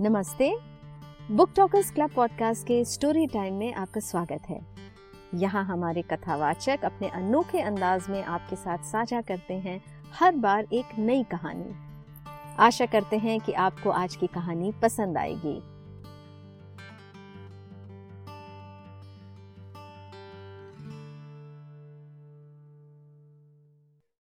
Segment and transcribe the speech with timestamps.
[0.00, 0.56] नमस्ते।
[1.30, 4.60] Book talkers club podcast के story time में आपका स्वागत है।
[5.34, 9.80] यहाँ हमारे कथावाचक अपने अनोखे अंदाज में आपके साथ साझा करते हैं
[10.12, 11.74] हर बार एक नई कहानी।
[12.58, 15.60] आशा करते हैं कि आपको आज की कहानी पसंद आएगी।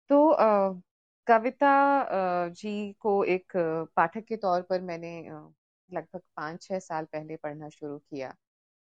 [0.09, 0.81] तो अ,
[1.27, 2.09] कविता
[2.49, 3.53] जी को एक
[3.97, 5.29] पाठक के तौर पर मैंने
[5.95, 8.35] लगभग पाँच छह साल पहले पढ़ना शुरू किया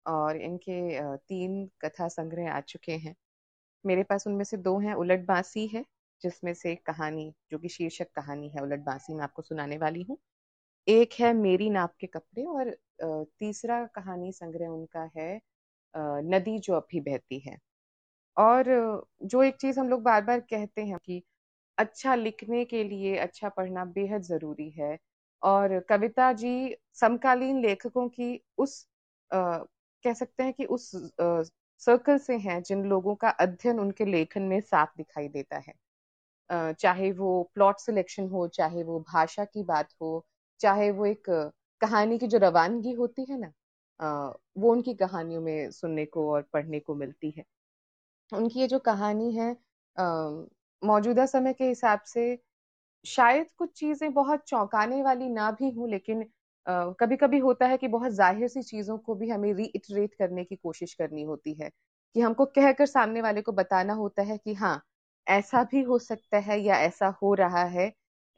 [0.06, 0.80] और इनके
[1.18, 3.14] तीन कथा संग्रह आ चुके हैं।
[3.84, 5.84] मेरे पास उनमें से दो हैं उलट बांसी है,
[6.22, 10.02] जिसमें से एक कहानी, जो कि शीर्षक कहानी है उलट बांसी मैं आपको सुनाने वाली
[10.04, 10.18] हूँ।
[10.86, 12.76] एक है मेरी नाप के कपड़े और
[13.40, 15.40] तीसरा कहानी संग्रह उनका है
[16.26, 17.58] नदी जो अभी बहती है।
[18.36, 18.66] और
[19.24, 21.22] जो एक चीज़ हम लोग बार बार कहते हैं कि
[21.78, 24.98] अच्छा लिखने के लिए अच्छा पढ़ना बेहद ज़रूरी है
[25.44, 26.52] और कविता जी
[26.94, 28.86] समकालीन लेखकों की उस
[29.30, 29.58] आ,
[30.04, 30.90] कह सकते हैं कि उस
[31.82, 35.74] सर्कल से हैं जिन लोगों का अध्ययन उनके लेखन में साफ़ दिखाई देता है।
[36.74, 40.10] चाहे वो प्लॉट सिलेक्शन हो चाहे वो भाषा की बात हो
[40.60, 41.30] चाहे वो एक
[41.80, 43.52] कहानी की जो रवानगी होती है ना
[44.56, 47.44] वो उनकी कहानियों में सुनने को और पढ़ने को मिलती है।
[48.32, 49.56] उनकी ये जो कहानी है
[50.82, 52.26] मौजूदा समय के हिसाब से
[53.04, 56.24] शायद कुछ चीज़ें बहुत चौंकाने वाली ना भी हूँ, लेकिन
[57.00, 60.56] कभी कभी होता है कि बहुत ज़ाहिर सी चीज़ों को भी हमें रीइटरेट करने की
[60.56, 61.70] कोशिश करनी होती है,
[62.16, 64.80] कि हमको कहकर सामने वाले को बताना होता है कि हाँ
[65.26, 67.86] ऐसा भी हो सकता है या ऐसा हो रहा है।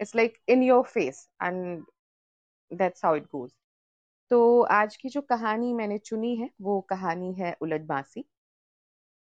[0.01, 1.85] It's like in your face and
[2.71, 3.53] that's how it goes
[4.31, 8.25] तो आज की जो कहानी मैंने चुनी है, वो कहानी है उलट बांसी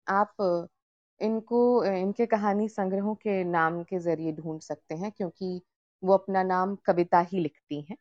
[0.06, 0.34] आप
[1.20, 5.60] इनको इनके कहानी संग्रहों के नाम के ज़रिए ढूंढ सकते हैं, क्योंकि
[6.02, 7.96] वो अपना नाम कविता ही लिखती हैं।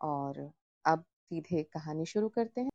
[0.00, 0.50] और
[0.84, 2.70] अब सीधे कहानी शुरू करते हैं।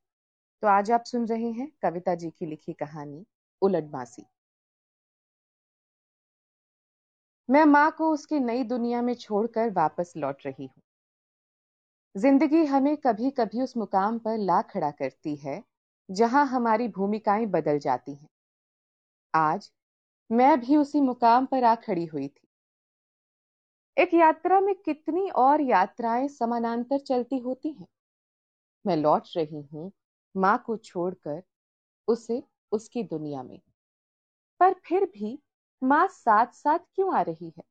[0.63, 3.25] तो आज आप सुन रहे हैं कविता जी की लिखी कहानी,
[3.61, 4.25] उलट बासी।
[7.49, 10.81] मैं माँ को उसकी नई दुनिया में छोड़कर वापस लौट रही हूँ।
[12.15, 15.61] ज़िंदगी हमें कभी कभी उस मुकाम पर ला खड़ा करती है,
[16.09, 18.27] जहाँ हमारी भूमिकाएँ बदल जाती हैं।
[19.35, 19.71] आज
[20.31, 22.47] मैं भी उसी मुकाम पर आ खड़ी हुई थी।
[23.97, 27.87] एक यात्रा में कितनी और यात्राएँ समानांतर चलती होती हैं?
[28.87, 29.91] मैं लौट रही हूँ
[30.37, 31.43] माँ को छोड़कर
[32.07, 33.61] उसे उसकी दुनिया में।
[34.59, 35.39] पर फिर भी
[35.83, 37.63] माँ साथ साथ क्यों आ रही है?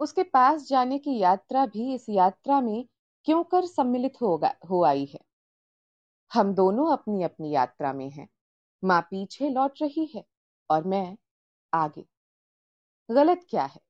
[0.00, 2.86] उसके पास जाने की यात्रा भी इस यात्रा में
[3.24, 5.20] क्यों कर सम्मिलित होगा, हो आई है?
[6.34, 8.28] हम दोनों अपनी अपनी यात्रा में हैं।
[8.82, 10.24] माँ पीछे लौट रही है
[10.70, 11.16] और मैं
[11.72, 12.04] आगे।
[13.08, 13.80] गलत क्या है?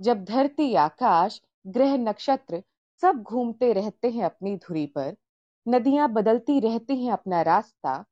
[0.00, 2.62] जब धरती, आकाश, ग्रह, नक्षत्र
[3.02, 5.16] सब घूमते रहते हैं अपनी धुरी पर,
[5.66, 8.04] नदियाँ बदलती रहती हैं अपना रास्ता,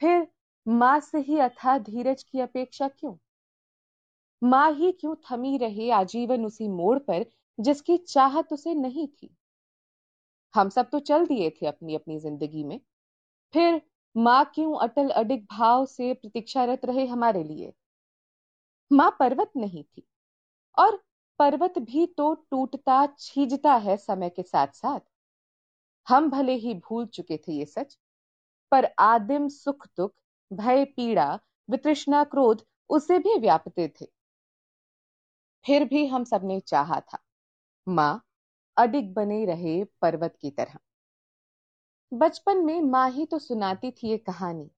[0.00, 0.26] फिर
[0.66, 3.16] माँ से ही अथा धीरज की अपेक्षा क्यों?
[4.42, 7.24] माँ ही क्यों थमी रहे आजीवन उसी मोड़ पर
[7.58, 9.36] जिसकी चाहत उसे नहीं थी?
[10.54, 12.80] हम सब तो चल दिए थे अपनी अपनी ज़िंदगी में।
[13.54, 13.82] फिर
[14.16, 17.72] माँ क्यों अटल अडिग भाव से प्रतीक्षारत रहे हमारे लिए?
[18.92, 20.06] माँ पर्वत नहीं थी।
[20.78, 20.96] और
[21.38, 25.00] पर्वत भी तो टूटता छीजता है समय के साथ साथ
[26.08, 27.98] हम भले ही भूल चुके थे ये सच,
[28.72, 30.12] पर आदिम सुख दुख,
[30.52, 31.38] भय पीड़ा,
[31.70, 34.06] वितृष्णा क्रोध, उसे भी व्यापते थे।
[35.64, 37.18] फिर भी हम सबने चाहा था,
[37.88, 38.22] माँ,
[38.76, 40.78] अडिग बने रहे पर्वत की तरह।
[42.12, 44.70] बचपन में माँ ही तो सुनाती थी ये कहानी।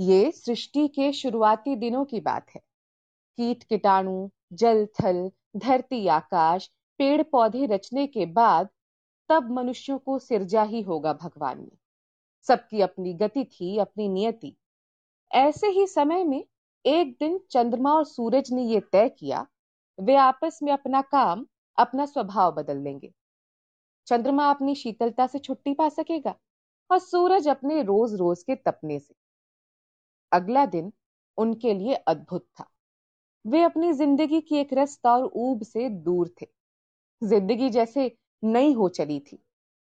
[0.00, 2.60] ये सृष्टि के शुरुआती दिनों की बात है।
[3.38, 8.68] कीट कीटाणु, जल थल, धरती आकाश पेड़ पौधे रचने के बाद
[9.30, 11.76] तब मनुष्यों को सिरजा ही होगा भगवान ने
[12.46, 14.54] सबकी अपनी गति थी, अपनी नियति।
[15.30, 16.44] ऐसे ही समय में
[16.84, 19.46] एक दिन चंद्रमा और सूरज ने यह तय किया,
[19.98, 21.46] वे आपस में अपना काम,
[21.78, 23.12] अपना स्वभाव बदल लेंगे।
[24.06, 26.34] चंद्रमा अपनी शीतलता से छुट्टी पा सकेगा।
[26.90, 29.14] और सूरज अपने रोज रोज के तपने से।
[30.32, 30.92] अगला दिन
[31.38, 32.70] उनके लिए अद्भुत था।
[33.44, 36.46] वे अपनी ज़िंदगी की एक रस्ता और ऊब से दूर थे।
[37.22, 39.38] ज़िंदगी जैसे नई हो चली थी।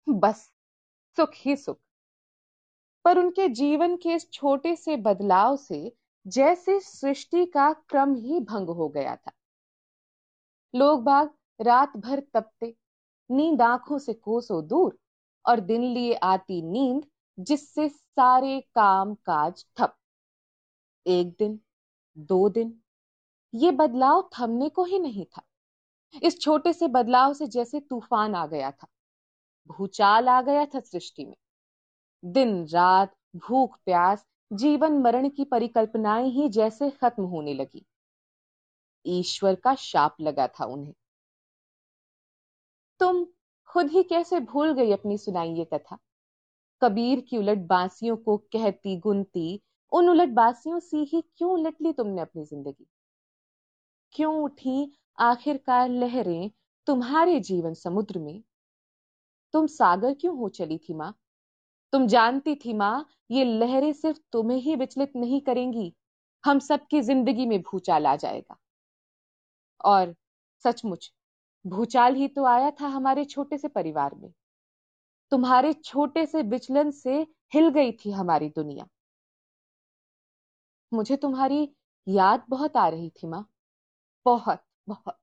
[0.08, 0.52] बस,
[1.18, 1.80] सुख ही सुख।
[3.06, 5.96] पर उनके जीवन के इस छोटे से बदलाव से
[6.28, 9.32] जैसे सृष्टि का क्रम ही भंग हो गया था।
[10.74, 12.76] लोग बाग रात भर तपते,
[13.30, 14.98] नींद आँखों से कोसों दूर
[15.46, 17.06] और दिन लिए आती नींद,
[17.40, 19.96] जिससे सारे काम काज ठप।
[21.06, 21.60] एक दिन,
[22.18, 22.82] दो दिन,
[23.54, 25.42] ये बदलाव थमने को ही नहीं था।
[26.24, 28.88] इस छोटे से बदलाव से जैसे तूफ़ान आ गया था,
[29.70, 31.36] भूचाल आ गया था सृष्टि में।
[32.24, 37.86] दिन, रात, भूख, प्यास, जीवन मरण की परिकल्पनाएँ ही जैसे खत्म होने लगी।
[39.06, 40.94] ईश्वर का शाप लगा था उन्हें।
[43.00, 43.26] तुम
[43.72, 45.98] खुद ही कैसे भूल गई अपनी सुनाई ये कथा?
[46.82, 51.94] कबीर की उलट बांसियों को कहती गुनती, उन उलट बासियों सी ही क्यों उलट ली
[51.94, 52.86] तुमने अपनी ज़िंदगी?
[54.16, 56.52] क्यों उठी आखिरकार लहरें
[56.88, 58.44] तुम्हारे जीवन समुद्र में?
[59.54, 61.14] तुम सागर क्यों हो चली थी माँ?
[61.94, 65.94] तुम जानती थी माँ, ये लहरें सिर्फ़ तुम्हें ही विचलित नहीं करेंगी,
[66.44, 68.58] हम सबकी ज़िंदगी में भूचाल आ जाएगा।
[69.84, 70.16] और
[70.66, 71.12] सचमुच
[71.66, 74.32] भूचाल ही तो आया था हमारे छोटे से परिवार में।
[75.32, 77.20] तुम्हारे छोटे से विचलन से
[77.54, 78.86] हिल गई थी हमारी दुनिया।
[80.92, 81.68] मुझे तुम्हारी
[82.08, 83.46] याद बहुत आ रही थी माँ।
[84.26, 85.18] बहुत बहुत।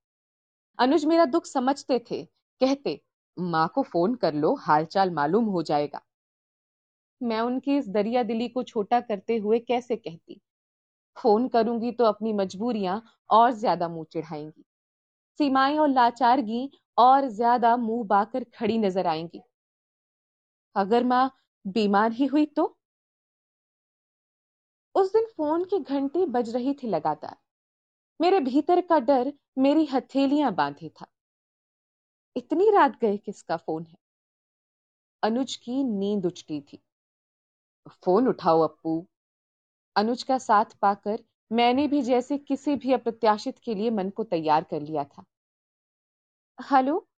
[0.78, 2.24] अनुज मेरा दुख समझते थे।
[2.60, 3.00] कहते,
[3.36, 6.02] माँ को फ़ोन कर लो, हालचाल मालूम हो जाएगा।
[7.20, 10.40] मैं उनकी इस दरिया दिली को छोटा करते हुए कैसे कहती,
[11.16, 14.64] फ़ोन करूँगी तो अपनी मजबूरियाँ और ज़्यादा मुँह चिढ़ाएँगी।
[15.40, 19.42] सीमाएँ और लाचारगी और ज़्यादा मुँह बाकर खड़ी नज़र आएँगी।
[20.76, 21.30] अगर माँ
[21.64, 22.74] बीमार ही हुई तो?
[24.94, 27.36] उस दिन फ़ोन की घंटी बज रही थी लगातार।
[28.20, 31.06] मेरे भीतर का डर मेरी हथेलियाँ बांधे था।
[32.36, 33.96] इतनी रात गए किसका फ़ोन है?
[35.22, 36.82] अनुज की नींद उचटी थी।
[38.04, 39.06] फ़ोन उठाओ, अप्पू।
[39.96, 41.18] अनुज का साथ पाकर
[41.52, 45.24] मैंने भी जैसे किसी भी अप्रत्याशित के लिए मन को तैयार कर लिया था।
[46.58, 47.08] हेलो?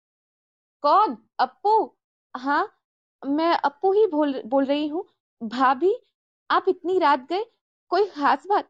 [0.82, 1.16] कौन?
[1.38, 1.96] अप्पू?
[2.36, 2.76] हाँ
[3.26, 5.04] मैं अप्पू ही बोल बोल रही हूँ।
[5.42, 5.94] भाभी,
[6.50, 7.44] आप इतनी रात गए?
[7.88, 8.68] कोई खास बात?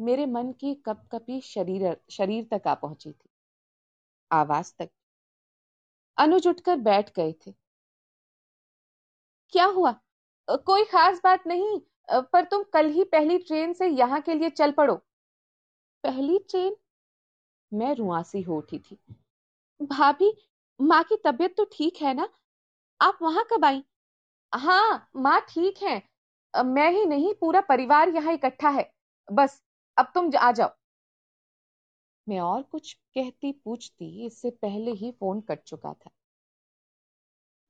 [0.00, 3.28] मेरे मन की कप कपी शरीर शरीर तक आ पहुँची थी।
[4.32, 4.90] आवाज़ तक।
[6.18, 7.54] अनुज उठकर बैठ गए थे।
[9.52, 9.92] क्या हुआ?
[10.50, 14.72] कोई खास बात नहीं। पर तुम कल ही पहली ट्रेन से यहाँ के लिए चल
[14.72, 14.94] पड़ो।
[16.04, 16.76] पहली ट्रेन?
[17.72, 18.98] मैं रुआसी हो उठी थी।
[19.80, 20.32] भाभी,
[20.80, 22.28] माँ की तबीयत तो ठीक है ना?
[23.00, 23.84] आप वहाँ कब आई?
[24.52, 26.02] हाँ माँ ठीक है।
[26.54, 28.90] मैं ही नहीं, पूरा परिवार यहाँ इकट्ठा है।
[29.32, 29.62] बस,
[29.96, 30.70] अब तुम आ जाओ।
[32.26, 36.10] मैं और कुछ कहती पूछती, इससे पहले ही फ़ोन कट चुका था।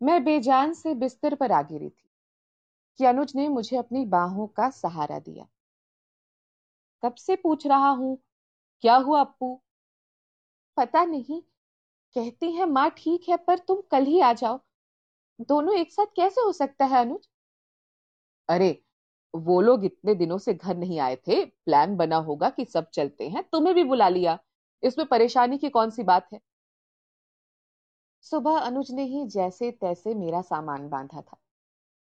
[0.00, 2.03] मैं बेजान से बिस्तर पर आ गिरी थी।
[2.98, 5.46] कि अनुज ने मुझे अपनी बाहों का सहारा दिया।
[7.02, 8.18] कब से पूछ रहा हूँ,
[8.80, 9.62] क्या हुआ अप्पू?
[10.76, 11.42] पता नहीं।
[12.14, 14.60] कहती है, माँ, ठीक है, पर तुम कल ही आ जाओ।
[15.40, 17.28] दोनों एक साथ कैसे हो सकता है, अनुज?
[18.48, 18.82] अरे,
[19.34, 23.28] वो लोग इतने दिनों से घर नहीं आए थे। प्लान बना होगा कि सब चलते
[23.28, 24.38] हैं। तुम्हें भी बुला लिया।
[24.82, 26.40] इसमें परेशानी की कौन सी बात है?
[28.20, 31.36] सुबह अनुज ने ही जैसे तैसे मेरा सामान बांधा था।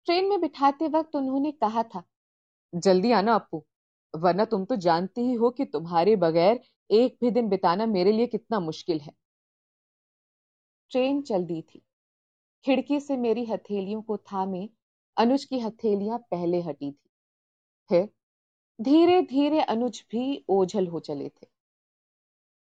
[0.07, 2.03] ट्रेन में बिठाते वक्त उन्होंने कहा था,
[2.73, 3.65] जल्दी आना अपू
[4.15, 6.61] वरना तुम तो जानती ही हो कि तुम्हारे बगैर
[6.91, 9.13] एक भी दिन बिताना मेरे लिए कितना मुश्किल है।
[10.91, 11.83] ट्रेन चल दी थी।
[12.65, 14.69] खिड़की से मेरी हथेलियों को थामे,
[15.17, 17.11] अनुज की हथेलियाँ पहले हटी थी।
[17.91, 18.09] फिर
[18.79, 21.47] धीरे धीरे अनुज भी ओझल हो चले थे।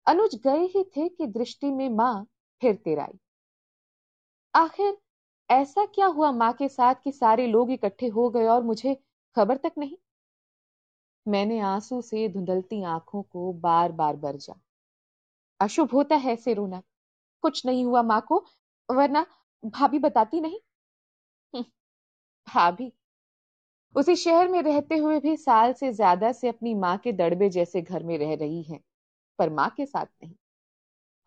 [0.07, 2.25] अनुज गए ही थे कि दृष्टि में माँ
[2.61, 3.19] फिर तेराई
[4.53, 4.97] आखिर
[5.51, 8.95] ऐसा क्या हुआ माँ के साथ कि सारे लोग इकट्ठे हो गए और मुझे
[9.37, 9.97] खबर तक नहीं?
[11.25, 14.55] मैंने आँसू से धुंधलती आँखों को बार बार बरजा।
[15.59, 16.81] अशुभ होता है ऐसे रोना
[17.43, 18.45] कुछ नहीं हुआ माँ को
[18.89, 19.25] वरना
[19.65, 20.59] भाभी बताती नहीं?
[21.53, 21.65] हम्म,
[22.47, 22.91] भाभी।
[23.95, 27.81] उसी शहर में रहते हुए भी साल से ज़्यादा से अपनी माँ के दड़बे जैसे
[27.81, 28.79] घर में रह रही है
[29.39, 30.35] पर माँ के साथ नहीं।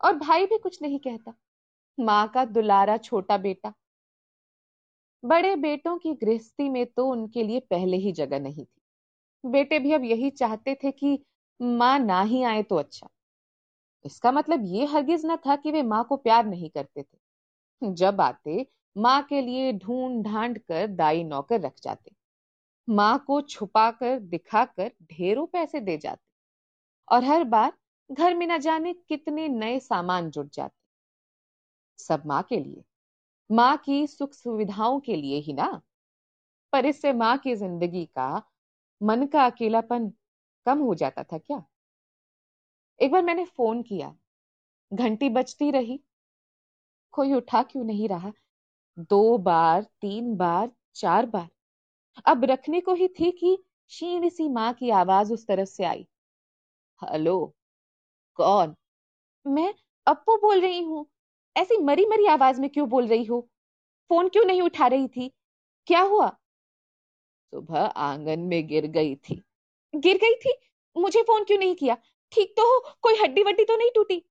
[0.01, 1.33] और भाई भी कुछ नहीं कहता।
[1.97, 3.73] माँ का दुलारा छोटा बेटा
[5.23, 9.91] बड़े बेटों की गृहस्थी में तो उनके लिए पहले ही जगह नहीं थी। बेटे भी
[9.91, 11.25] अब यही चाहते थे कि
[11.61, 13.09] माँ ना ही आए तो अच्छा।
[14.05, 18.21] इसका मतलब ये हरगिज न था कि वे माँ को प्यार नहीं करते थे। जब
[18.21, 18.67] आते,
[18.97, 22.11] माँ के लिए ढूंढ ढांड कर दाई नौकर रख जाते।
[22.89, 26.21] माँ को छुपाकर, दिखाकर ढेरों पैसे दे जाते।
[27.11, 27.73] और हर बार
[28.11, 30.75] घर में न जाने कितने नए सामान जुट जाते।
[31.99, 32.83] सब माँ के लिए।
[33.49, 35.81] माँ की सुख सुविधाओं के लिए ही ना?
[36.73, 38.43] पर इससे माँ की ज़िंदगी का
[39.01, 40.09] मन का अकेलापन
[40.65, 41.63] कम हो जाता था क्या?
[42.99, 44.15] एक बार मैंने फ़ोन किया।
[44.91, 45.99] घंटी बजती रही।
[47.13, 48.31] कोई उठा क्यों नहीं रहा?
[49.09, 51.47] दो बार, तीन बार, चार बार।
[52.25, 53.57] अब रखने को ही थी कि
[53.89, 56.07] शीण सी माँ की आवाज़ उस तरफ़ से आई।
[57.01, 57.55] हेलो,
[58.39, 58.75] कौन?
[59.45, 59.73] मैं
[60.07, 61.07] अप्पू बोल रही हूँ।
[61.57, 63.49] ऐसी मरी मरी आवाज़ में क्यों बोल रही हो?
[64.09, 65.33] फ़ोन क्यों नहीं उठा रही थी?
[65.87, 66.37] क्या हुआ?
[67.53, 69.43] सुबह आँगन में गिर गई थी।
[69.95, 70.53] गिर गई थी?
[70.97, 71.97] मुझे फ़ोन क्यों नहीं किया?
[72.31, 74.25] ठीक तो हो, कोई हड्डी वड्डी तो नहीं टूटी?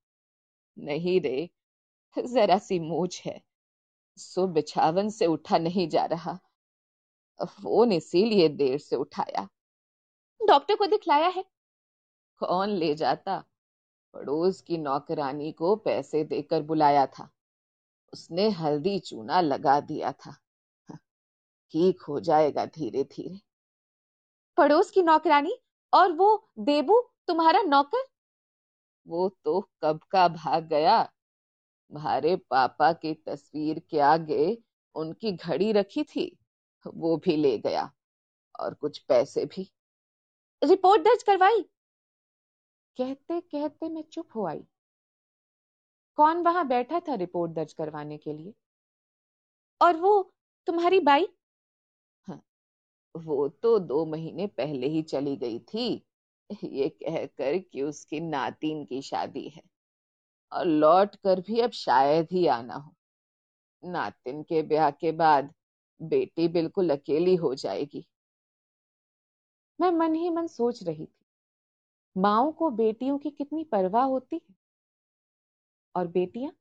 [0.79, 1.51] नहीं रे,
[2.19, 3.41] जरा सी मूछ है।
[4.19, 6.39] सो बिछावन से उठा नहीं जा रहा।
[7.45, 9.49] फ़ोन इसीलिए देर से उठाया।
[10.49, 11.45] डॉक्टर को दिखलाया है।
[12.39, 13.45] कौन ले जाता?
[14.15, 17.29] पड़ोस की नौकरानी को पैसे देकर बुलाया था।
[18.13, 20.37] उसने हल्दी चूना लगा दिया था।
[21.73, 23.41] ठीक हो जाएगा धीरे धीरे
[24.57, 25.57] पड़ोस की नौकरानी?
[25.95, 28.05] और वो देबू तुम्हारा नौकर?
[29.07, 31.13] वो तो कब का भाग गया?
[31.93, 34.63] भारे पापा की तस्वीर के आगे
[34.95, 36.39] उनकी घड़ी रखी थी
[36.87, 37.91] वो भी ले गया।
[38.61, 39.71] और कुछ पैसे भी।
[40.63, 41.65] रिपोर्ट दर्ज करवाई?
[42.97, 44.65] कहते कहते मैं चुप हो आई।
[46.17, 48.55] कौन वहाँ बैठा था रिपोर्ट दर्ज करवाने के लिए?
[49.81, 50.35] और वो
[50.67, 51.29] तुम्हारी बाई?
[52.25, 52.43] हाँ,
[53.17, 56.07] वो तो दो महीने पहले ही चली गई थी।
[56.65, 59.63] ये कहकर कि उसकी नातिन की शादी है।
[60.53, 62.95] और लौट कर भी अब शायद ही आना हो।
[63.85, 65.55] नातिन के ब्याह के बाद
[66.03, 68.07] बेटी बिल्कुल अकेली हो जाएगी।
[69.81, 71.24] मैं मन ही मन सोच रही थी।
[72.17, 74.55] माओ को बेटियों की कितनी परवाह होती है?
[75.95, 76.53] और बेटियाँ?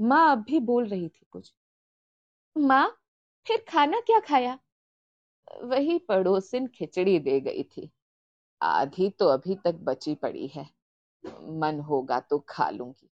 [0.00, 1.54] माँ अब भी बोल रही थी कुछ।
[2.58, 2.98] माँ,
[3.46, 4.58] फिर खाना क्या खाया?
[5.62, 7.90] वही पड़ोसिन खिचड़ी दे गई थी।
[8.62, 10.70] आधी तो अभी तक बची पड़ी है।
[11.42, 13.10] मन होगा तो खा लूँगी।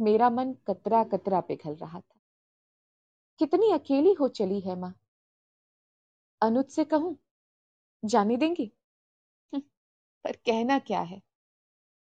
[0.00, 2.20] मेरा मन कतरा कतरा पिघल रहा था।
[3.38, 4.94] कितनी अकेली हो चली है माँ?
[6.42, 7.18] अनुज से कहूँ,
[8.04, 8.72] जाने देंगी?
[10.24, 11.20] पर कहना क्या है?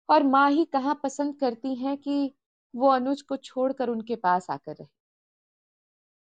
[0.09, 2.33] और माँ ही कहा पसंद करती हैं कि
[2.74, 4.88] वो अनुज को छोड़कर उनके पास आकर रहे?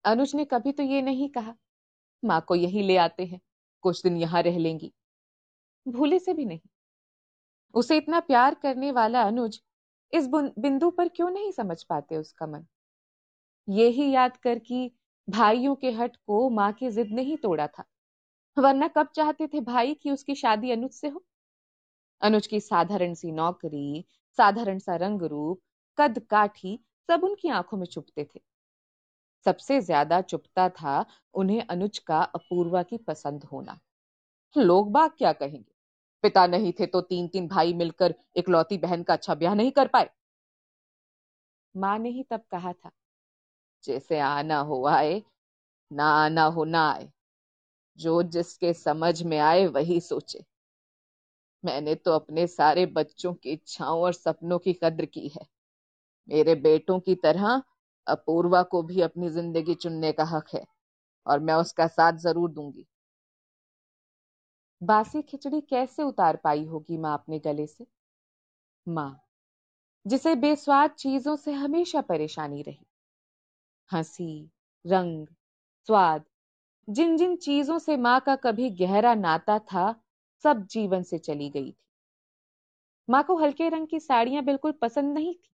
[0.04, 1.54] अनुज ने कभी तो ये नहीं कहा,
[2.22, 3.40] माँ को यही ले आते हैं,
[3.84, 4.92] कुछ दिन यहाँ रह लेंगी।
[5.87, 6.61] भूले से भी नहीं।
[7.75, 9.61] उसे इतना प्यार करने वाला अनुज
[10.12, 12.66] इस बिंदु पर क्यों नहीं समझ पाते उसका मन?
[13.68, 14.90] ये ही याद कर कि
[15.28, 17.84] भाइयों के हट को माँ की जिद नहीं तोड़ा था,
[18.56, 21.25] वरना कब चाहते थे भाई कि उसकी शादी अनुज से हो?
[22.23, 24.05] अनुज की साधारण सी नौकरी,
[24.38, 25.61] साधारण सा रंग रूप
[25.99, 28.41] कद काठी सब उनकी आँखों में चुपते थे।
[29.47, 33.79] सबसे ज़्यादा चुपता था उन्हें अनुज का अपूर्वा की पसंद होना।
[34.57, 35.64] लोग बाग क्या कहेंगे?
[36.25, 39.88] पिता नहीं थे तो तीन तीन भाई मिलकर इकलौती बहन का अच्छा ब्याह नहीं कर
[39.88, 40.09] पाए।
[41.75, 42.91] माँ ने ही तब कहा था,
[43.85, 45.23] जैसे आना हो आए,
[45.91, 47.11] ना आना हो ना आए।
[47.99, 50.45] जो जिसके समझ में आए वही सोचे।
[51.64, 55.47] मैंने तो अपने सारे बच्चों की इच्छाओं और सपनों की कद्र की है।
[56.28, 57.62] मेरे बेटों की तरह
[58.07, 60.64] अपूर्वा को भी अपनी ज़िंदगी चुनने का हक है,
[61.26, 62.87] और मैं उसका साथ ज़रूर दूँगी।
[64.81, 67.87] बासी खिचड़ी कैसे उतार पाई होगी माँ अपने गले से?
[68.87, 69.21] माँ,
[70.07, 72.85] जिसे बेस्वाद चीज़ों से हमेशा परेशानी रही।
[73.90, 74.50] हँसी,
[74.85, 75.26] रंग,
[75.88, 76.25] स्वाद
[76.88, 79.95] जिन जिन चीज़ों से माँ का कभी गहरा नाता था
[80.44, 81.76] सब जीवन से चली गई थी।
[83.08, 85.50] माँ को हल्के रंग की साड़ियाँ बिल्कुल पसंद नहीं थी,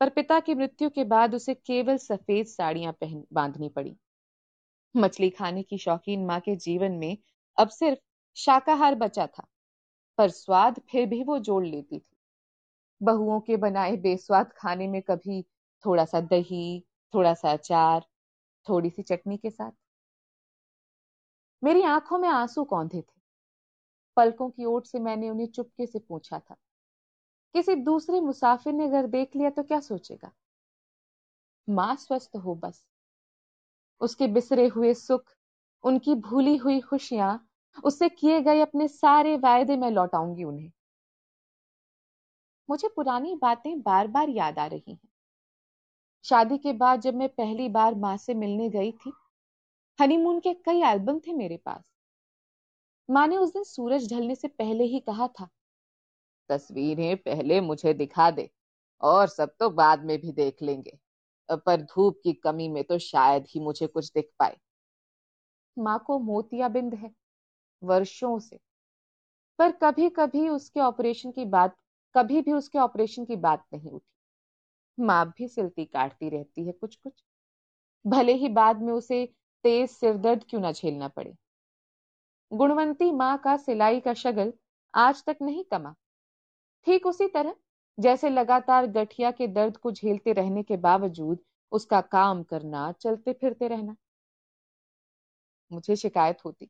[0.00, 3.96] पर पिता की मृत्यु के बाद उसे केवल सफ़ेद साड़ियाँ पहन, बांधनी पड़ी।
[4.94, 7.16] मछली खाने की शौकीन माँ के जीवन में
[7.58, 7.98] अब सिर्फ़
[8.36, 9.46] शाकाहार बचा था,
[10.18, 12.16] पर स्वाद फिर भी वो जोड़ लेती थी।
[13.00, 15.42] बहुओं के बनाए बेस्वाद खाने में कभी
[15.84, 16.80] थोड़ा सा दही
[17.14, 18.04] थोड़ा सा अचार
[18.66, 19.72] थोड़ी सी चटनी के साथ।
[21.62, 23.23] मेरी आँखों में आँसू कौंधे थे।
[24.16, 26.56] पलकों की ओट से मैंने उन्हें चुपके से पूछा था।
[27.54, 30.32] किसी दूसरे मुसाफिर ने अगर देख लिया तो क्या सोचेगा?
[31.68, 32.86] माँ स्वस्थ हो बस।
[34.00, 35.24] उसके बिसरे हुए सुख,
[35.84, 37.48] उनकी भूली हुई खुशियाँ,
[37.84, 40.70] उससे किए गए अपने सारे वायदे मैं लौटाऊँगी उन्हें।
[42.70, 45.08] मुझे पुरानी बातें बार बार याद आ रही हैं।
[46.24, 49.12] शादी के बाद जब मैं पहली बार माँ से मिलने गई थी
[50.00, 51.93] हनीमून के कई एल्बम थे मेरे पास।
[53.08, 55.48] माँ ने उस दिन सूरज ढलने से पहले ही कहा था।
[56.50, 58.50] तस्वीरें पहले मुझे दिखा दे
[59.02, 60.98] और सब तो बाद में भी देख लेंगे।
[61.48, 64.56] पर धूप की कमी में तो शायद ही मुझे कुछ दिख पाए।
[65.76, 67.10] माँ को मोतियाबिंद है
[67.82, 68.58] वर्षों से।
[69.58, 71.76] पर कभी कभी उसके ऑपरेशन की बात
[72.14, 76.96] कभी भी उसके ऑपरेशन की बात नहीं उठी। माँ भी सिलती काटती रहती है कुछ
[76.96, 77.24] कुछ
[78.04, 79.24] भले ही बाद में उसे
[79.64, 81.34] तेज सिरदर्द क्यों ना झेलना पड़े।
[82.54, 84.52] गुणवंती माँ का सिलाई का शगल
[84.94, 85.94] आज तक नहीं कमा।
[86.86, 87.54] ठीक उसी तरह,
[87.98, 91.38] जैसे लगातार गठिया के दर्द को झेलते रहने के बावजूद
[91.72, 93.96] उसका काम करना, चलते फिरते रहना।
[95.70, 96.66] मुझे शिकायत होती,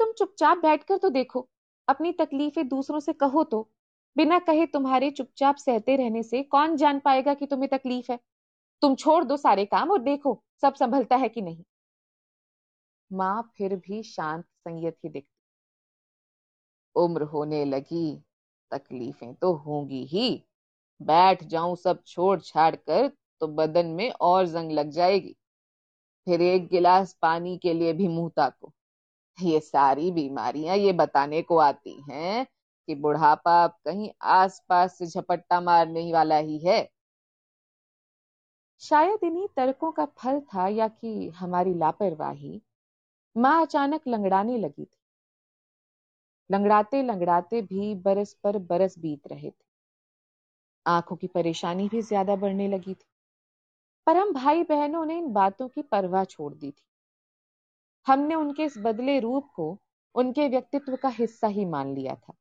[0.00, 1.48] तुम चुपचाप बैठकर तो देखो,
[1.88, 3.68] अपनी तकलीफें दूसरों से कहो तो।
[4.16, 8.18] बिना कहे तुम्हारे चुपचाप सहते रहने से कौन जान पाएगा कि तुम्हें तकलीफ़ है?
[8.82, 11.62] तुम छोड़ दो सारे काम और देखो, सब संभलता है कि नहीं।
[13.10, 15.34] माँ फिर भी शांत संयत ही दिखती।
[16.96, 18.16] उम्र होने लगी,
[18.72, 20.44] तकलीफें तो होंगी ही।
[21.00, 23.08] बैठ जाऊँ सब छोड़ छाड़ कर
[23.40, 25.36] तो बदन में और जंग लग जाएगी।
[26.26, 28.72] फिर एक गिलास पानी के लिए भी मुँह ताको।
[29.38, 32.46] ये सारी बीमारियाँ ये बताने को आती हैं
[32.88, 36.88] कि बुढ़ापा अब कहीं आसपास से झपट्टा मारने वाला ही है।
[38.82, 42.60] शायद इन्हीं तर्कों का फल था या कि हमारी लापरवाही।
[43.36, 44.98] माँ अचानक लंगड़ाने लगी थी।
[46.50, 49.64] लंगड़ाते लंगड़ाते भी बरस पर बरस बीत रहे थे।
[50.86, 53.06] आँखों की परेशानी भी ज़्यादा बढ़ने लगी थी।
[54.06, 56.82] पर हम भाई बहनों ने इन बातों की परवाह छोड़ दी थी।
[58.06, 59.78] हमने उनके इस बदले रूप को
[60.14, 62.34] उनके व्यक्तित्व का हिस्सा ही मान लिया था।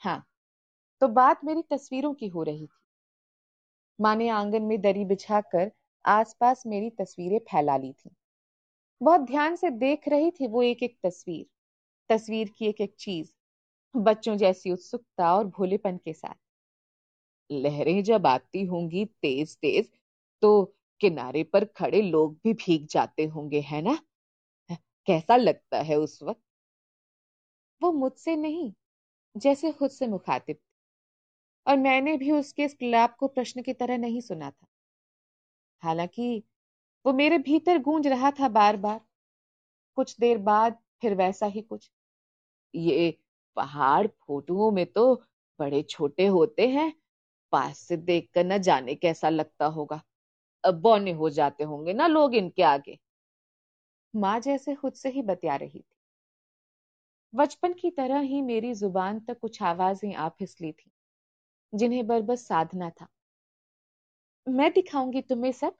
[0.00, 0.22] हाँ
[1.00, 2.78] तो बात मेरी तस्वीरों की हो रही थी।
[3.98, 5.70] माँ ने आँगन में दरी बिछाकर
[6.04, 8.10] आसपास मेरी तस्वीरें फैला ली थी।
[9.00, 11.46] बहुत ध्यान से देख रही थी वो एक एक तस्वीर
[12.10, 13.32] तस्वीर की एक एक चीज़,
[13.94, 16.34] बच्चों जैसी उत्सुकता और भोलेपन के साथ।
[17.50, 19.90] लहरें जब आती होंगी तेज तेज
[20.42, 20.50] तो
[21.00, 23.98] किनारे पर खड़े लोग भी भीग जाते होंगे, है ना?
[25.08, 26.40] कैसा लगता है उस वक्त?
[27.82, 28.72] वो मुझसे नहीं,
[29.36, 30.58] जैसे खुद से मुखातिब
[31.66, 34.66] और मैंने भी उसके इस क्लाप को प्रश्न की तरह नहीं सुना था।
[35.82, 36.42] हालाँकि
[37.04, 39.00] वो मेरे भीतर गूंज रहा था बार बार
[39.96, 41.90] कुछ देर बाद फिर वैसा ही कुछ।
[42.74, 43.10] ये
[43.56, 45.14] पहाड़ फोटुओं में तो
[45.60, 46.92] बड़े छोटे होते हैं,
[47.52, 50.00] पास से देखकर न जाने कैसा लगता होगा।
[50.64, 52.98] अब बौने हो जाते होंगे ना लोग इनके आगे।
[54.14, 55.84] माँ जैसे खुद से ही बतिया रही थी।
[57.34, 60.90] बचपन की तरह ही मेरी ज़ुबान तक कुछ आवाज़ें आ फिसली थी,
[61.72, 63.08] जिन्हें बरबस साधना था।
[64.46, 65.74] मैं दिखाऊँगी तुम्हें सब।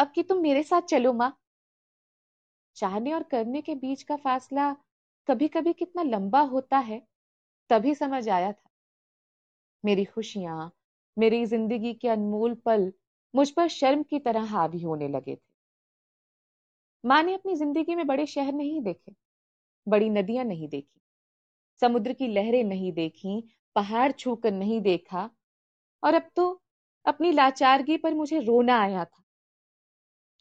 [0.00, 1.32] अब कि तुम मेरे साथ चलो माँ।
[2.76, 4.72] चाहने और करने के बीच का फासला
[5.28, 7.00] कभी कभी कितना लंबा होता है,
[7.70, 8.70] तभी समझ आया था।
[9.84, 10.70] मेरी खुशियाँ,
[11.16, 12.92] मेरी ज़िंदगी के अनमोल पल
[13.34, 15.52] मुझ पर शर्म की तरह हावी होने लगे थे।
[17.04, 19.14] माँ ने अपनी ज़िंदगी में बड़े शहर नहीं देखे,
[19.86, 21.00] बड़ी नदियाँ नहीं देखी,
[21.82, 23.42] समुद्र की लहरें नहीं देखी,
[23.76, 25.28] पहाड़ छूकर नहीं देखा,
[26.02, 26.50] और अब तो
[27.06, 29.22] अपनी लाचारगी पर मुझे रोना आया था।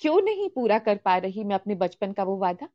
[0.01, 2.69] क्यों नहीं पूरा कर पा रही मैं अपने बचपन का वो वादा?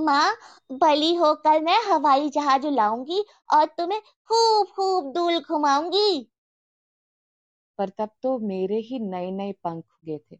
[0.00, 0.32] माँ
[0.72, 6.26] बली होकर मैं हवाई जहाज़ लाऊँगी और तुम्हें खूब खूब दूल घुमाऊँगी।
[7.78, 10.38] पर तब तो मेरे ही नए नए पंख उगे थे।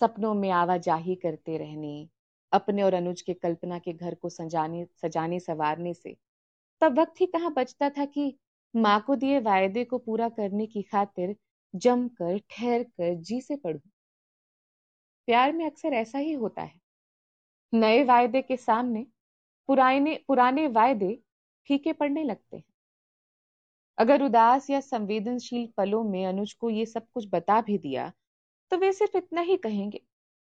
[0.00, 2.08] सपनों में आवाजाही करते रहने
[2.52, 6.16] अपने और अनुज के कल्पना के घर को सजाने सजाने सवारने से।
[6.82, 8.34] तब वक्त ही कहाँ बचता था कि
[8.74, 11.36] माँ को दिए वायदे को पूरा करने की खातिर
[11.74, 13.80] जमकर ठहर कर जी से पढ़ू।
[15.28, 16.80] प्यार में अक्सर ऐसा ही होता है।
[17.72, 19.06] नए वायदे के सामने
[19.68, 21.14] पुराने पुराने वायदे
[21.68, 22.64] फीके पड़ने लगते हैं।
[23.98, 28.12] अगर उदास या संवेदनशील पलों में अनुज को ये सब कुछ बता भी दिया
[28.72, 30.00] तो वे सिर्फ़ इतना ही कहेंगे,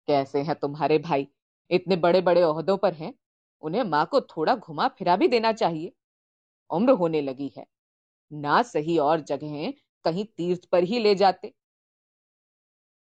[0.07, 1.27] कैसे हैं तुम्हारे भाई?
[1.71, 3.13] इतने बड़े बड़े ओहदों पर हैं।
[3.63, 5.91] उन्हें माँ को थोड़ा घुमा फिरा भी देना चाहिए।
[6.69, 7.65] उम्र होने लगी है।
[8.31, 9.73] ना सही और जगह
[10.05, 11.53] कहीं तीर्थ पर ही ले जाते।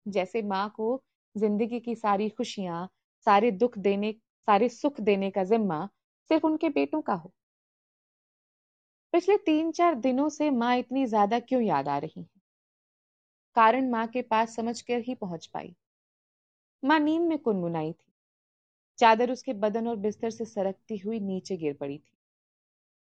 [0.06, 1.02] जैसे माँ को
[1.36, 2.88] ज़िंदगी की सारी खुशियाँ,
[3.26, 4.12] सारे दुख देने,
[4.48, 5.88] सारे सुख देने का जिम्मा
[6.30, 7.32] सिर्फ़ उनके बेटों का हो।
[9.12, 12.28] पिछले तीन चार दिनों से माँ इतनी ज़्यादा क्यों याद आ रही है?
[13.56, 15.74] कारण माँ के पास समझ कर ही पहुँच पाई।
[16.82, 18.12] माँ नींद में कुनमुनाई थी।
[18.98, 22.12] चादर उसके बदन और बिस्तर से सरकती हुई नीचे गिर पड़ी थी।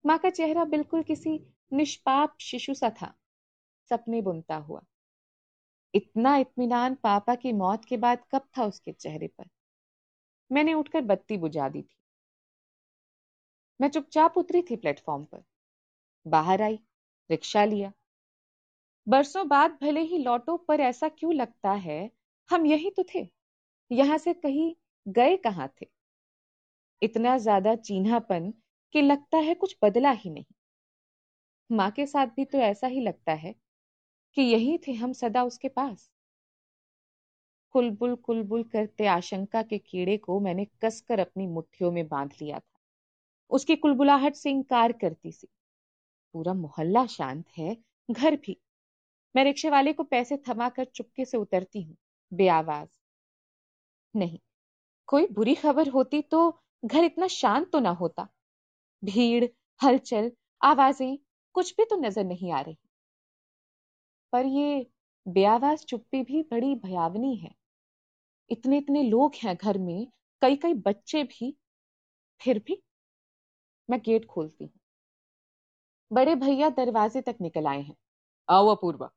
[0.06, 1.40] माँ का चेहरा बिल्कुल किसी
[1.74, 3.14] निष्पाप शिशु सा था।
[3.92, 4.82] सपने बुनता हुआ।
[5.94, 9.46] इतना इत्मीनान पापा की मौत के बाद कब था उसके चेहरे पर?
[10.52, 11.96] मैंने उठकर बत्ती बुझा दी थी।
[13.80, 15.44] मैं चुपचाप उतरी थी प्लेटफॉर्म पर।
[16.26, 16.80] बाहर आई,
[17.30, 17.92] रिक्शा लिया।
[19.08, 22.12] बरसों बाद भले ही लौटो पर ऐसा क्यों लगता है,
[22.50, 23.28] हम यही तो थे।
[23.92, 24.76] यहाँ से कहीं
[25.08, 25.88] गए कहाँ थे?
[27.02, 28.54] इतना ज़्यादा चीन्हापन
[28.94, 30.46] कि लगता है कुछ बदला ही नहीं।
[31.70, 33.56] माँ के साथ भी तो ऐसा ही लगता है।
[34.38, 36.10] कि यही थे हम सदा उसके पास।
[37.76, 42.80] कुलबुल कुलबुल करते आशंका के कीड़े को मैंने कसकर अपनी मुट्ठियों में बाँध लिया था।
[43.52, 45.48] उसकी कुलबुलाहट से इंकार करती सी।
[46.36, 47.78] पूरा मोहल्ला शांत है,
[48.10, 48.58] घर भी।
[49.36, 51.98] मैं रिक्शे वाले को पैसे थमा कर चुपके से उतरती हूँ,
[52.32, 52.88] बेआवाज।
[54.14, 54.38] नहीं,
[55.08, 56.40] कोई बुरी खबर होती तो
[56.86, 58.28] घर इतना शांत तो ना होता।
[59.04, 59.46] भीड़,
[59.82, 61.18] हलचल, आवाज़ें,
[61.56, 62.78] कुछ भी तो नज़र नहीं आ रही।
[64.34, 64.88] पर ये
[65.28, 67.52] बेआवाज चुप्पी भी बड़ी भयावनी है।
[68.52, 70.08] इतने इतने लोग हैं घर में
[70.42, 71.58] कई कई बच्चे भी।
[72.42, 72.82] फिर भी
[73.90, 74.80] मैं गेट खोलती हूँ।
[76.12, 77.96] बड़े भैया दरवाजे तक निकल आए हैं।
[78.50, 79.10] आओ अपूर्वा,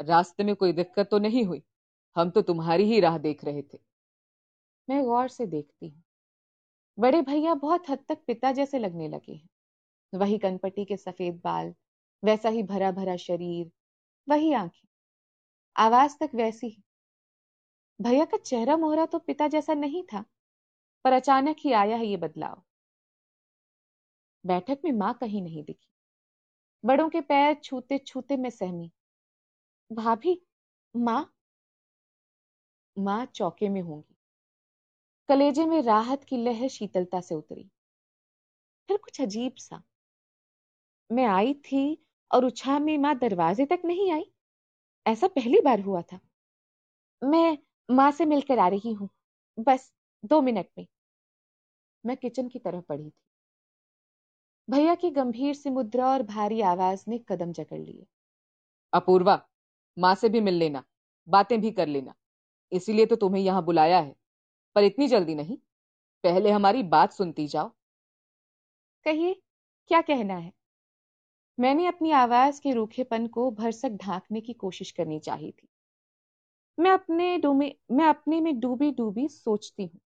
[0.00, 1.62] रास्ते में कोई दिक्कत तो नहीं हुई?
[2.16, 3.78] हम तो तुम्हारी ही राह देख रहे थे।
[4.88, 6.02] मैं गौर से देखती हूँ।
[6.98, 9.48] बड़े भैया बहुत हद तक पिता जैसे लगने लगे हैं।
[10.14, 11.74] वही कनपट्टी के सफ़ेद बाल,
[12.24, 13.70] वैसा ही भरा भरा शरीर
[14.28, 14.88] वही आँखें।
[15.76, 16.82] आवाज़ तक वैसी ही।
[18.00, 20.24] भैया का चेहरा मोहरा तो पिता जैसा नहीं था,
[21.04, 22.62] पर अचानक ही आया है ये बदलाव।
[24.44, 25.88] बैठक में माँ कहीं नहीं दिखी।
[26.84, 28.90] बड़ों के पैर छूते छूते मैं सहमी।
[29.90, 30.42] भाभी,
[30.96, 31.32] माँ?
[32.98, 34.14] माँ चौके में होंगी।
[35.28, 37.70] कलेजे में राहत की लहर शीतलता से उतरी।
[38.88, 39.82] फिर कुछ अजीब सा।
[41.10, 44.32] मैं आई थी और उछा में माँ दरवाजे तक नहीं आई।
[45.06, 46.20] ऐसा पहली बार हुआ था।
[47.22, 47.58] मैं
[47.90, 49.08] माँ से मिलकर आ रही हूँ।
[49.58, 49.92] बस
[50.24, 50.86] दो मिनट में।
[52.06, 53.12] मैं किचन की तरफ़ पड़ी थी।
[54.68, 58.06] भैया की गंभीर सी मुद्रा और भारी आवाज़ ने कदम जकड़ लिए।
[58.92, 59.40] अपूर्वा
[59.98, 60.84] माँ से भी मिल लेना।
[61.28, 62.14] बातें भी कर लेना।
[62.72, 64.14] इसीलिए तो तुम्हें यहाँ बुलाया है।
[64.76, 65.56] पर इतनी जल्दी नहीं।
[66.24, 67.72] पहले हमारी बात सुनती जाओ।
[69.06, 69.42] कहिए
[69.90, 70.52] क्या कहना है?
[71.62, 75.68] मैंने अपनी आवाज़ के रूखेपन को भरसक ढांकने की कोशिश करनी चाहिए थी।
[76.78, 80.00] मैं अपने डूबे मैं अपने में डूबी डूबी सोचती हूँ।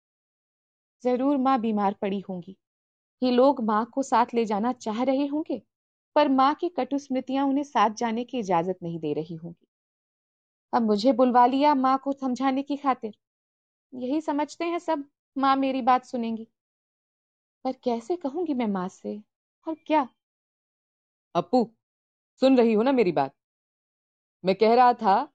[1.04, 2.56] ज़रूर माँ बीमार पड़ी होंगी।
[3.22, 5.62] ये लोग माँ को साथ ले जाना चाह रहे होंगे,
[6.16, 9.66] पर माँ की कटु स्मृतियाँ उन्हें साथ जाने की इजाज़त नहीं दे रही होंगी।
[10.72, 13.14] अब मुझे बुलवा लिया माँ को समझाने की खातिर।
[13.94, 15.04] यही समझते हैं सब,
[15.38, 16.48] माँ मेरी बात सुनेंगी।
[17.64, 19.22] पर कैसे कहूँगी मैं माँ से?
[19.66, 20.08] और क्या?
[21.34, 21.74] अपू
[22.40, 23.34] सुन रही हो ना मेरी बात?
[24.44, 25.32] मैं कह रहा था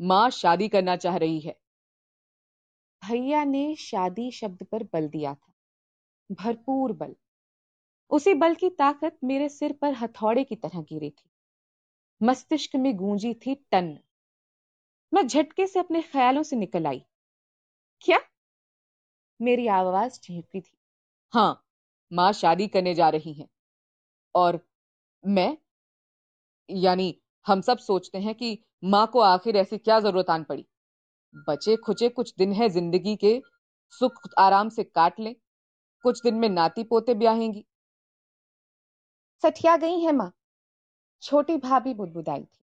[0.00, 1.56] माँ शादी करना चाह रही है।
[3.04, 5.52] भैया ने शादी शब्द पर बल दिया था।
[6.32, 7.16] भरपूर बल।
[8.10, 11.30] उसी बल की ताकत मेरे सिर पर हथौड़े की तरह गिरी थी।
[12.22, 13.98] मस्तिष्क में गूंजी थी टन।
[15.14, 17.04] मैं झटके से अपने ख्यालों से निकल आई।
[18.00, 18.18] क्या?
[19.42, 20.78] मेरी आवाज़ चीखती थी।
[21.32, 21.66] हाँ
[22.12, 23.48] माँ शादी करने जा रही हैं।
[24.34, 24.69] और
[25.24, 25.56] मैं?
[26.70, 30.66] यानी हम सब सोचते हैं कि माँ को आखिर ऐसी क्या ज़रूरत आन पड़ी?
[31.48, 33.42] बचे खुचे कुछ दिन है ज़िंदगी के,
[33.90, 35.34] सुख आराम से काट लें।
[36.02, 37.66] कुछ दिन में नाती पोते ब्याहेंगी।
[39.42, 40.32] सठिया गई है माँ।
[41.22, 42.64] छोटी भाभी बुदबुदाई थी।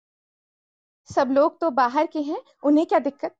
[1.09, 3.35] सब लोग तो बाहर के हैं, उन्हें क्या दिक्कत?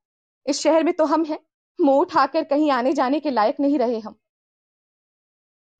[0.45, 1.39] इस शहर में तो हम हैं।
[1.81, 4.15] मुँह उठाकर कहीं आने जाने के लायक नहीं रहे हम।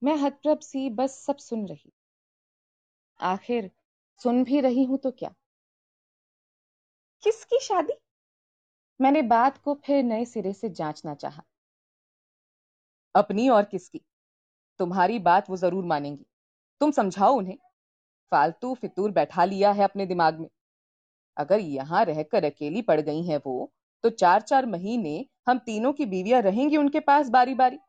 [0.03, 1.93] मैं हतप्रभ सी बस सब सुन रही।
[3.23, 3.69] आखिर
[4.21, 5.33] सुन भी रही हूँ तो क्या?
[7.23, 7.93] किसकी शादी?
[8.99, 11.43] मैंने बात को फिर नए सिरे से जांचना चाहा।
[13.15, 14.01] अपनी और किसकी?
[14.79, 16.25] तुम्हारी बात वो ज़रूर मानेंगी।
[16.81, 17.57] तुम समझाओ उन्हें।
[18.31, 20.49] फालतू फितूर बैठा लिया है अपने दिमाग में।
[21.38, 23.71] अगर यहाँ रहकर अकेली पड़ गई हैं वो
[24.03, 27.79] तो चार चार महीने हम तीनों की बीवियाँ रहेंगी उनके पास बारी बारी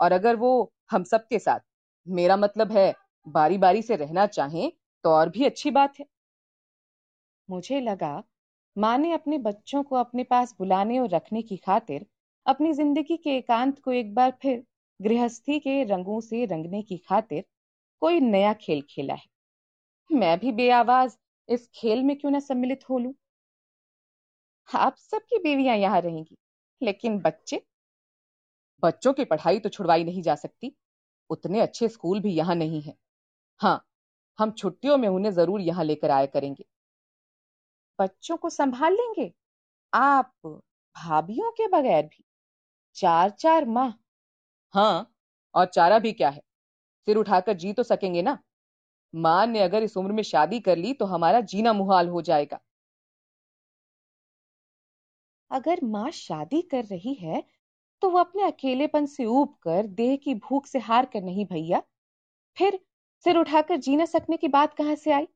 [0.00, 0.50] और अगर वो
[0.90, 1.60] हम सबके साथ
[2.06, 2.92] मेरा मतलब है
[3.26, 4.70] बारी बारी से रहना चाहें
[5.04, 6.06] तो और भी अच्छी बात है।
[7.48, 8.22] मुझे लगा,
[8.76, 12.06] माँ ने अपने बच्चों को अपने पास बुलाने और रखने की खातिर
[12.46, 14.62] अपनी ज़िंदगी के एकांत को एक बार फिर
[15.00, 17.44] गृहस्थी के रंगों से रंगने की खातिर
[18.02, 19.26] कोई नया खेल खेला है।
[20.10, 21.16] मैं भी बेआवाज
[21.48, 23.14] इस खेल में क्यों ना सम्मिलित हो लूँ?
[24.68, 26.36] आप सबकी बेवियाँ यहाँ रहेंगी,
[26.80, 27.60] लेकिन बच्चे?
[28.82, 30.74] बच्चों की पढ़ाई तो छुड़वाई नहीं जा सकती।
[31.30, 32.94] उतने अच्छे स्कूल भी यहाँ नहीं है।
[33.60, 33.84] हाँ
[34.38, 36.64] हम छुट्टियों में उन्हें ज़रूर यहाँ लेकर आया करेंगे।
[37.98, 39.32] बच्चों को संभाल लेंगे?
[39.92, 42.24] आप भाभीियों के बगैर भी?
[42.96, 43.92] चार चार माह?
[44.74, 45.10] हाँ
[45.54, 46.40] और चारा भी क्या है?
[47.06, 48.38] सिर उठाकर जी तो सकेंगे ना?
[49.14, 52.60] माँ ने अगर इस उम्र में शादी कर ली तो हमारा जीना मुहाल हो जाएगा।
[55.50, 57.42] अगर माँ शादी कर रही है
[58.02, 61.82] तो वो अपने अकेलेपन से ऊब कर देह की भूख से हार कर नहीं भैया।
[62.56, 62.78] फिर
[63.24, 65.26] सिर उठाकर जी न सकने की बात कहाँ से आई?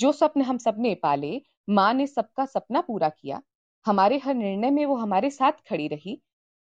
[0.00, 3.40] जो स्वप्न हम सबने पाले, माँ ने सबका सपना पूरा किया।
[3.86, 6.20] हमारे हर निर्णय में वो हमारे साथ खड़ी रही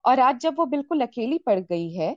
[0.06, 2.16] और आज जब वो बिल्कुल अकेली पड़ गई है,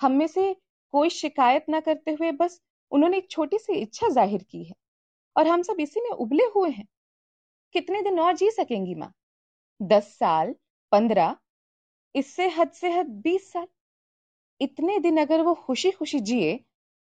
[0.00, 0.52] हम में से
[0.94, 2.60] कोई शिकायत ना करते हुए बस
[2.92, 4.74] उन्होंने एक छोटी सी इच्छा ज़ाहिर की है
[5.36, 6.86] और हम सब इसी में उबले हुए हैं।
[7.74, 9.12] कितने दिन और जी सकेंगी माँ?
[9.80, 10.54] दस साल,
[10.92, 11.36] पंद्रह,
[12.14, 13.66] इससे हद से हद बीस साल।
[14.60, 16.64] इतने दिन अगर वो खुशी खुशी जिए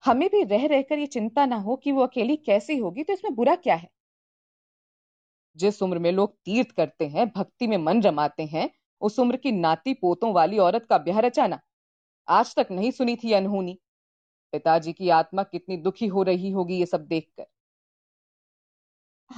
[0.06, 3.36] हमें भी रह रहकर ये चिंता ना हो कि वो अकेली कैसी होगी तो इसमें
[3.36, 3.90] बुरा क्या है?
[5.58, 8.70] जिस उम्र में लोग तीर्थ करते हैं, भक्ति में मन रमाते हैं,
[9.02, 11.60] उस उम्र की नाती पोतों वाली औरत का ब्याह रचाना।
[12.28, 13.80] आज तक नहीं सुनी थी अनहोनी।
[14.52, 17.46] पिताजी की आत्मा कितनी दुखी हो रही होगी ये सब देखकर।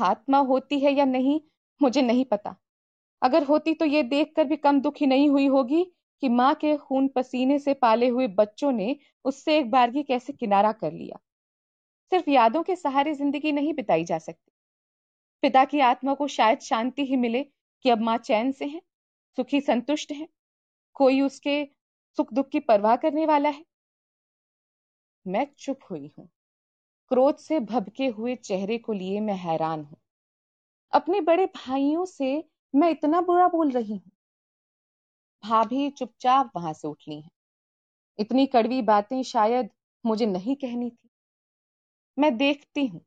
[0.02, 1.42] आत्मा होती है या नहीं,
[1.82, 2.56] मुझे नहीं पता।
[3.22, 5.94] अगर होती तो ये देखकर भी कम दुखी नहीं हुई होगी
[6.26, 10.72] कि माँ के खून पसीने से पाले हुए बच्चों ने उससे एक बारगी कैसे किनारा
[10.72, 11.20] कर लिया?
[12.12, 14.52] सिर्फ़ यादों के सहारे ज़िंदगी नहीं बिताई जा सकती।
[15.42, 17.44] पिता की आत्मा को शायद शांति ही मिले
[17.84, 18.82] कि अब माँ चैन से है,
[19.38, 20.28] सुखी संतुष्ट है,
[20.94, 21.66] कोई उसके
[22.18, 23.66] सुख दुख की परवाह करने वाला है?
[25.28, 26.30] मैं चुप हुई हूँ।
[27.10, 29.98] क्रोध से भबके हुए चेहरे को लिए मैं हैरान हूँ।
[30.94, 34.12] अपने बड़े भाइयों से मैं इतना बुरा बोल रही हूँ।
[35.46, 37.30] भाभी चुपचाप वहाँ से उठ ली हैं।
[38.20, 39.70] इतनी कड़वी बातें शायद
[40.04, 41.10] मुझे नहीं कहनी थी।
[42.18, 43.02] मैं देखती हूँ,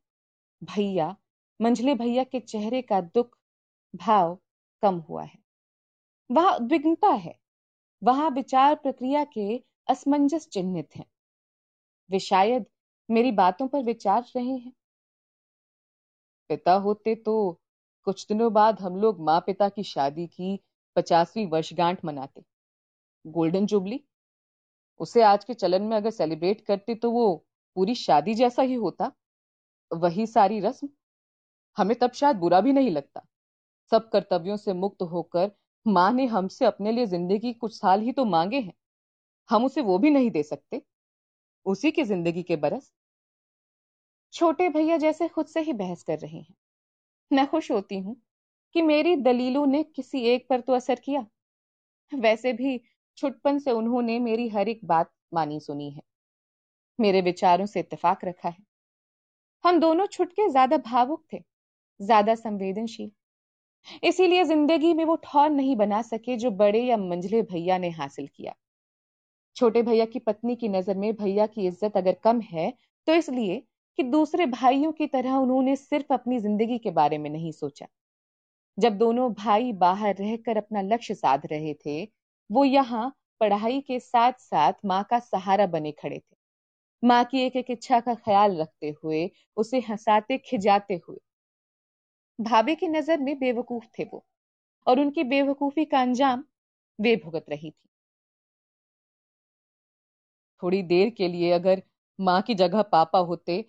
[0.61, 1.15] भैया,
[1.59, 3.35] मंझले भैया के चेहरे का दुख,
[3.93, 4.37] भाव
[4.83, 5.37] कम हुआ है।
[6.29, 7.35] वहाँ उद्विग्नता है,
[8.01, 11.05] वहाँ विचार प्रक्रिया के असमंजस चिन्हित हैं।
[12.09, 12.65] वे शायद
[13.09, 14.73] मेरी बातों पर विचार रहे हैं।
[16.49, 17.35] पिता होते तो
[18.07, 20.59] कुछ दिनों बाद हम लोग माँ पिता की शादी की
[20.95, 22.41] पचासवीं वर्षगांठ मनाते।
[23.25, 23.99] Golden jubilee?
[24.99, 27.35] उसे आज के चलन में अगर सेलिब्रेट करते तो वो
[27.75, 29.11] पूरी शादी जैसा ही होता।
[29.91, 30.89] वही सारी रस्म?
[31.77, 33.25] हमें तब शायद बुरा भी नहीं लगता।
[33.91, 35.51] सब कर्तव्यों से मुक्त होकर
[35.85, 38.73] माँ ने हमसे अपने लिए ज़िंदगी कुछ साल ही तो मांगे हैं।
[39.49, 40.81] हम उसे वो भी नहीं दे सकते।
[41.65, 42.91] उसी की ज़िंदगी के बरस।
[44.33, 46.55] छोटे भैया जैसे खुद से ही बहस कर रहे हैं।
[47.31, 48.15] मैं खुश होती हूँ।
[48.75, 51.25] कि मेरी दलीलों ने किसी एक पर तो असर किया।
[52.11, 52.79] वैसे भी
[53.17, 56.01] छुटपन से उन्होंने मेरी हर एक बात मानी सुनी है।
[56.99, 58.63] मेरे विचारों से इतफाक रखा है।
[59.63, 61.39] हम दोनों छुटके ज़्यादा भावुक थे,
[61.99, 63.11] ज़्यादा संवेदनशील।
[64.03, 68.27] इसीलिए ज़िंदगी में वो ठौर नहीं बना सके जो बड़े या मंझले भैया ने हासिल
[68.27, 68.53] किया।
[69.55, 72.71] छोटे भैया की पत्नी की नज़र में भैया की इज़्ज़त अगर कम है
[73.07, 73.57] तो इसलिए
[73.97, 77.87] कि दूसरे भाइयों की तरह उन्होंने सिर्फ़ अपनी ज़िंदगी के बारे में नहीं सोचा।
[78.79, 82.03] जब दोनों भाई बाहर रहकर अपना लक्ष्य साध रहे थे,
[82.49, 83.11] वो यहाँ
[83.41, 86.35] पढ़ाई के साथ साथ माँ का सहारा बने खड़े थे।
[87.03, 91.19] माँ की एक एक इच्छा का ख्याल रखते हुए उसे हंसाते खिजाते हुए।
[92.39, 94.23] भाभी की नज़र में बेवकूफ़ थे वो,
[94.87, 96.43] और उनकी बेवकूफ़ी का अंजाम
[96.99, 97.73] वे भुगत रही थी।
[100.63, 101.81] थोड़ी देर के लिए अगर
[102.19, 103.63] माँ की जगह पापा होते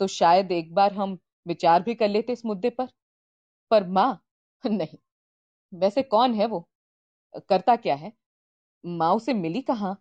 [0.00, 2.88] तो शायद एक बार हम विचार भी कर लेते इस मुद्दे पर।
[3.70, 4.22] पर माँ
[4.66, 4.98] नहीं,
[5.72, 6.60] वैसे कौन है वो?
[7.48, 8.12] करता क्या है?
[8.84, 9.96] माँ उसे मिली कहाँ?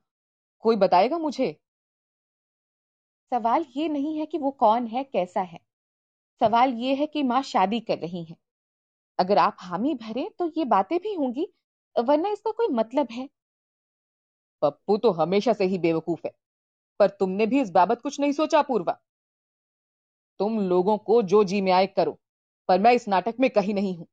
[0.66, 1.56] कोई बताएगा मुझे?
[3.32, 5.60] सवाल ये नहीं है कि वो कौन है, कैसा है।
[6.42, 8.36] सवाल ये है कि माँ शादी कर रही है।
[9.20, 11.48] अगर आप हामी भरे तो ये बातें भी होंगी,
[11.96, 13.30] वरना इसका कोई मतलब है।
[14.62, 16.32] पप्पू तो हमेशा से ही बेवकूफ़ है,
[17.00, 19.00] पर तुमने भी इस बाबत कुछ नहीं सोचा, पूर्वा।
[20.40, 22.18] तुम लोगों को जो जी में आए करो,
[22.70, 24.08] पर मैं इस नाटक में कहीं नहीं हूँ।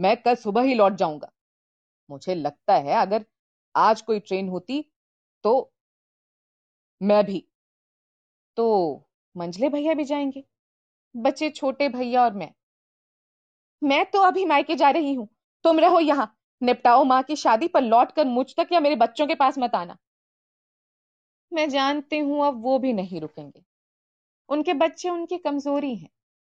[0.00, 1.30] मैं कल सुबह ही लौट जाऊँगा।
[2.10, 3.24] मुझे लगता है अगर
[3.74, 4.84] आज कोई ट्रेन होती
[5.44, 5.72] तो
[7.00, 7.44] मैं भी।
[8.56, 8.66] तो
[9.36, 10.44] मंजले भैया भी जाएँगे,
[11.14, 12.52] बच्चे छोटे भैया और मैं।
[13.82, 15.28] मैं तो अभी मायके जा रही हूँ,
[15.64, 19.26] तुम रहो यहाँ, निपटाओ माँ की शादी पर लौट कर मुझ तक या मेरे बच्चों
[19.26, 19.96] के पास मत आना।
[21.52, 23.62] मैं जानती हूँ अब वो भी नहीं रुकेंगे।
[24.48, 26.08] उनके बच्चे उनकी कमज़ोरी हैं,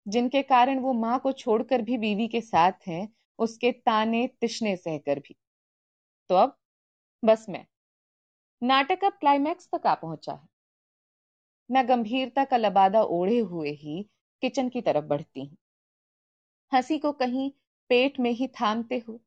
[0.06, 3.08] जिनके कारण वो माँ को छोड़कर भी बीवी के साथ हैं
[3.38, 5.36] उसके ताने तिश्ने सहकर भी।
[6.30, 6.56] तो अब,
[7.24, 7.66] बस मैं।
[8.62, 10.48] नाटक अब क्लाइमैक्स तक आ पहुँचा है।
[11.70, 14.02] मैं गंभीरता का लबादा ओढ़े हुए ही
[14.42, 15.56] किचन की तरफ़ बढ़ती हूँ।
[16.72, 17.50] हँसी को कहीं
[17.90, 19.18] पेट में ही थामते हुए।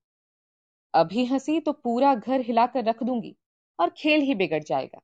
[0.94, 3.36] अभी हँसी तो पूरा घर हिलाकर रख दूँगी
[3.80, 5.02] और खेल ही बिगड़ जाएगा।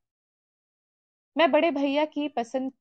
[1.36, 2.72] मैं बड़े भैया की पसंद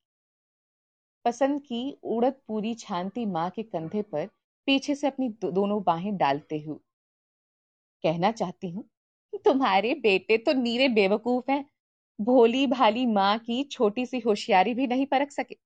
[1.25, 4.29] पसंद की उड़द पूरी छानती माँ के कंधे पर
[4.69, 6.79] पीछे से अपनी दो, दोनों बाहें डालते हुए।
[8.05, 8.85] कहना चाहती हूँ
[9.45, 11.65] तुम्हारे बेटे तो नीरे बेवकूफ़ हैं।
[12.19, 15.57] भोली भाली माँ की छोटी सी होशियारी भी नहीं परख सके।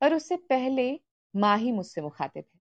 [0.00, 0.88] पर उससे पहले
[1.34, 2.60] माँ ही मुझसे मुखातिब है।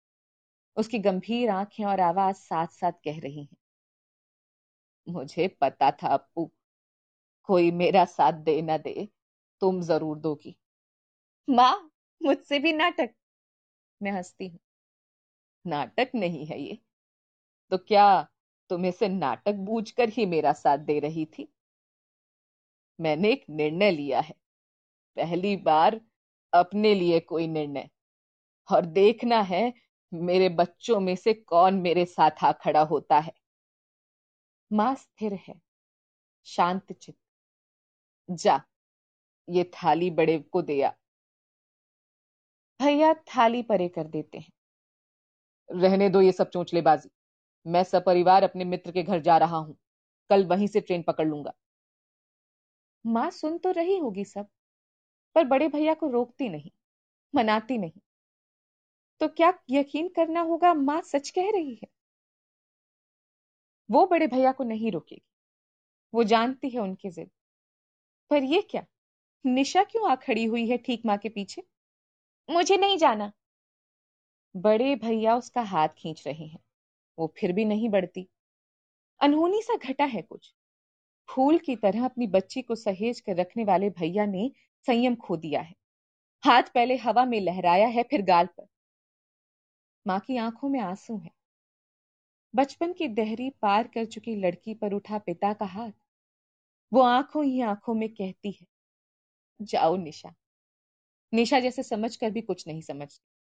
[0.78, 3.58] उसकी गंभीर आँखें और आवाज़ साथ साथ कह रही हैं।
[5.08, 6.50] मुझे पता था अप्पू
[7.50, 9.08] कोई मेरा साथ दे ना दे
[9.62, 10.56] तुम ज़रूर दोगी।
[11.48, 11.74] माँ
[12.22, 13.14] मुझसे भी नाटक।
[14.02, 14.60] मैं हंसती हूँ।
[15.66, 16.78] नाटक नहीं है ये।
[17.72, 18.28] तो क्या
[18.70, 21.48] तुम इसे नाटक बूझकर ही मेरा साथ दे रही थी?
[23.00, 24.36] मैंने एक निर्णय लिया है।
[25.18, 26.02] पहली बार
[26.54, 27.90] अपने लिए कोई निर्णय।
[28.70, 29.74] और देखना है
[30.14, 33.34] मेरे बच्चों में से कौन मेरे साथ आ खड़ा होता है।
[34.72, 35.62] माँ स्थिर है।
[36.46, 37.16] शांत चित
[38.30, 38.62] जा,
[39.50, 40.96] ये थाली बड़े को दिया
[42.80, 44.52] भैया थाली परे कर देते हैं।
[45.70, 47.10] रहने दो ये सब चोंचलेबाजी।
[47.66, 49.78] मैं सपरिवार अपने मित्र के घर जा रहा हूँ।
[50.30, 51.54] कल वहीं से ट्रेन पकड़ लूँगा।
[53.06, 54.48] माँ, सुन तो रही होगी सब,
[55.36, 56.72] पर बड़े भैया को रोकती नहीं,
[57.36, 58.02] मनाती नहीं।
[59.22, 61.88] तो क्या यकीन करना होगा माँ सच कह रही है?
[63.90, 65.22] वो बड़े भैया को नहीं रोकेगी।
[66.14, 67.30] वो जानती है उनकी जिद।
[68.30, 68.86] पर ये क्या?
[69.46, 71.64] निशा क्यों आ खड़ी हुई है ठीक माँ के पीछे?
[72.50, 73.32] मुझे नहीं जाना।
[74.56, 76.60] बड़े भैया उसका हाथ खींच रहे हैं।
[77.20, 78.28] वो फिर भी नहीं बढ़ती।
[79.22, 80.54] अनहोनी सा घटा है कुछ।
[81.30, 84.52] फूल की तरह अपनी बच्ची को सहेज कर रखने वाले भैया ने
[84.88, 85.76] संयम खो दिया है।
[86.46, 88.68] हाथ पहले हवा में लहराया है, फिर गाल पर।
[90.08, 91.32] माँ की आँखों में आँसू है।
[92.56, 95.92] बचपन की दहरी पार कर चुकी लड़की पर उठा पिता का हाथ।
[96.94, 98.68] वो आँखों ही आँखों में कहती है,
[99.62, 100.34] जाओ निशा।
[101.34, 103.35] निशा जैसे समझ कर भी कुछ नहीं समझती।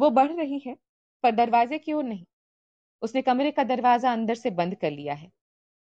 [0.00, 0.76] वो बढ़ रही है,
[1.24, 2.24] पर दरवाजे की ओर नहीं।
[3.02, 5.30] उसने कमरे का दरवाज़ा अंदर से बंद कर लिया है।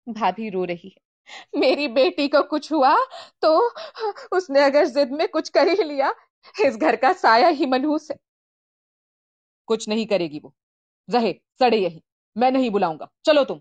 [0.07, 2.97] भाभी रो रही है। मेरी बेटी को कुछ हुआ
[3.43, 3.51] तो
[4.33, 6.15] उसने अगर जिद में कुछ कर ही लिया,
[6.57, 8.19] इस घर का साया ही मनहूस है।
[9.69, 10.55] कुछ नहीं करेगी वो।
[11.09, 12.03] रहे सड़े यही।
[12.37, 13.61] मैं नहीं बुलाऊँगा। चलो तुम।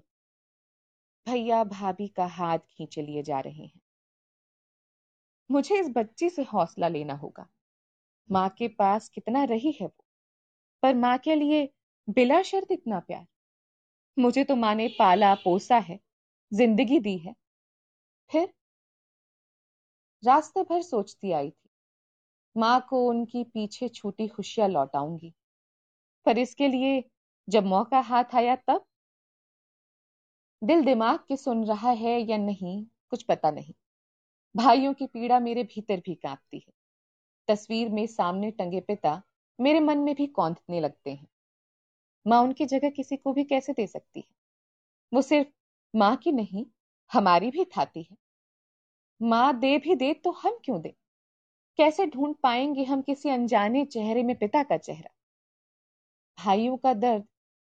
[1.28, 3.80] भैया, भाभी का हाथ खींचे लिए जा रहे हैं।
[5.50, 7.48] मुझे इस बच्ची से हौसला लेना होगा।
[8.30, 9.94] माँ के पास कितना रही है वो?
[10.84, 11.70] पर माँ के लिए
[12.10, 13.26] बिला शर्त इतना प्यार।
[14.18, 16.00] मुझे तो माँ ने पाला पोसा है,
[16.52, 17.34] ज़िंदगी दी है।
[18.30, 18.54] फिर
[20.24, 21.70] रास्ते भर सोचती आई थी,
[22.56, 25.34] माँ को उनकी पीछे छूटी खुशियाँ लौटाऊँगी।
[26.26, 27.04] पर इसके लिए
[27.48, 28.86] जब मौका हाथ आया तब?
[30.62, 33.74] दिल दिमाग के सुन रहा है या नहीं, कुछ पता नहीं।
[34.56, 36.74] भाइयों की पीड़ा मेरे भीतर भी कांपती है।
[37.48, 39.22] तस्वीर में सामने टंगे पिता
[39.60, 41.28] मेरे मन में भी कौंधने लगते हैं।
[42.28, 44.28] माँ उनकी जगह किसी को भी कैसे दे सकती है?
[45.14, 45.50] वो सिर्फ़
[45.96, 46.66] माँ की नहीं,
[47.14, 48.18] हमारी भी थाती है।
[49.22, 50.96] माँ दे भी दे तो हम क्यों दे?
[51.78, 55.10] कैसे ढूंढ पाएँगे हम किसी अनजाने चेहरे में पिता का चेहरा?
[56.38, 57.26] भाइयों का दर्द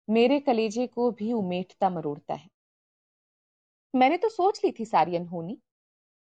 [0.10, 2.50] मेरे कलेजे को भी उमेटता मरोड़ता है।
[3.96, 5.58] मैंने तो सोच ली थी सारी अनहोनी।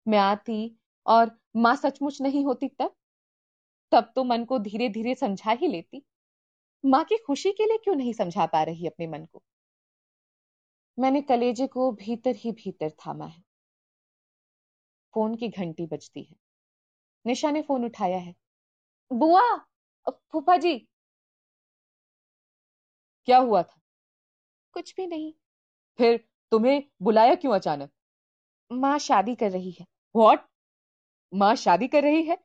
[0.09, 2.95] मैं आती और माँ सचमुच नहीं होती तब।
[3.93, 6.03] तब तो मन को धीरे धीरे समझा ही लेती।
[6.85, 9.43] माँ की खुशी के लिए क्यों नहीं समझा पा रही अपने मन को?
[10.99, 13.43] मैंने कलेजे को भीतर ही भीतर थामा है।
[15.15, 16.37] फ़ोन की घंटी बजती है।
[17.27, 18.35] निशा ने फ़ोन उठाया है।
[19.13, 19.57] बुआ
[20.09, 20.89] फूफा जी।
[23.27, 23.81] क्या हुआ था?
[24.73, 25.33] कुछ भी नहीं।
[25.99, 27.91] फिर तुम्हें बुलाया क्यों अचानक?
[28.73, 30.41] माँ शादी कर रही है। वॉट
[31.35, 32.39] माँ शादी कर रही है?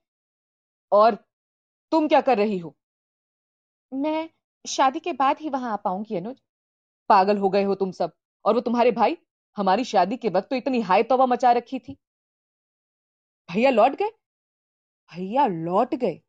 [0.91, 1.25] और
[1.93, 2.75] तुम क्या कर रही हो?
[3.91, 4.29] मैं
[4.65, 6.41] शादी के बाद ही वहाँ आ पाऊँगी अनुज।
[7.09, 8.11] पागल हो गए हो तुम सब।
[8.45, 9.17] और वो तुम्हारे भाई?
[9.57, 11.97] हमारी शादी के वक्त तो इतनी हाय तोबा मचा रखी थी।
[13.49, 14.09] भैया लौट गए?
[15.11, 16.19] भैया लौट गए।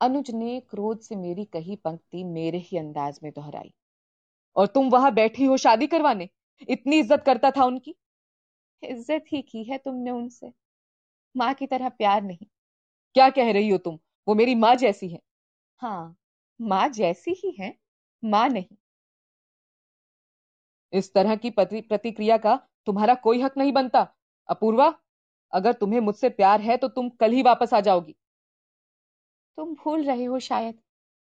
[0.00, 3.72] अनुज ने क्रोध से मेरी कही पंक्ति मेरे ही अंदाज में दोहराई।
[4.56, 6.28] और तुम वहाँ बैठी हो शादी करवाने?
[6.68, 7.94] इतनी इज़्ज़त करता था उनकी?
[8.82, 10.52] इज़्ज़त ही की है तुमने उनसे।
[11.34, 12.46] माँ की तरह प्यार नहीं।
[13.14, 13.98] क्या कह रही हो तुम?
[14.26, 15.18] वो मेरी माँ जैसी है।
[15.82, 16.16] हाँ
[16.60, 17.74] माँ जैसी ही है
[18.22, 18.76] माँ नहीं।
[20.92, 22.54] इस तरह की प्रतिक्रिया का
[22.86, 24.06] तुम्हारा कोई हक नहीं बनता।
[24.48, 24.92] अपूर्वा
[25.52, 28.14] अगर तुम्हें मुझसे प्यार है तो तुम कल ही वापस आ जाओगी।
[29.58, 30.78] तुम भूल रहे हो शायद।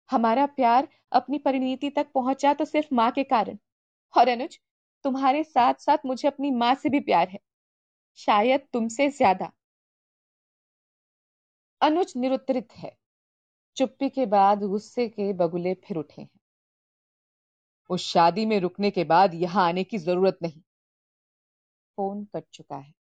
[0.09, 3.57] हमारा प्यार अपनी परिणति तक पहुँचा तो सिर्फ़ माँ के कारण।
[4.13, 4.59] और अनुज
[5.05, 7.39] तुम्हारे साथ साथ मुझे अपनी माँ से भी प्यार है।
[8.19, 9.51] शायद तुमसे ज़्यादा।
[11.81, 12.95] अनुज निरुत्तरित है।
[13.75, 16.29] चुप्पी के बाद गुस्से के बगुले फिर उठे हैं।
[17.89, 20.61] उस शादी में रुकने के बाद यहाँ आने की ज़रूरत नहीं।
[21.97, 22.93] फ़ोन कट चुका है।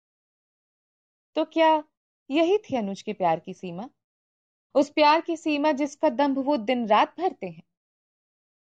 [1.37, 1.85] तो क्या
[2.31, 3.89] यही थी अनुज के प्यार की सीमा?
[4.75, 7.63] उस प्यार की सीमा जिसका दम्भ वो दिन रात भरते हैं।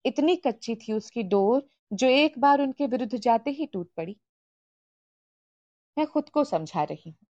[0.05, 4.17] इतनी कच्ची थी उसकी डोर जो एक बार उनके विरुद्ध जाते ही टूट पड़ी।
[5.97, 7.25] मैं खुद को समझा रही हूँ।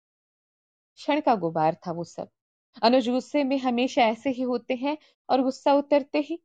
[0.96, 2.30] क्षण का गुबार था वो सब।
[2.78, 4.98] अनुज गुस्से में हमेशा ऐसे ही होते हैं
[5.30, 6.40] और गुस्सा उतरते ही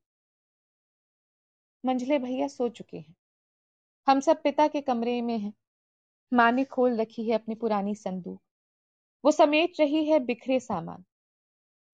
[1.84, 3.14] मंझले भैया सो चुके हैं।
[4.06, 5.52] हम सब पिता के कमरे में हैं।
[6.32, 8.40] माँ ने खोल रखी है अपनी पुरानी संदूक।
[9.24, 11.04] वो समेट रही है बिखरे सामान।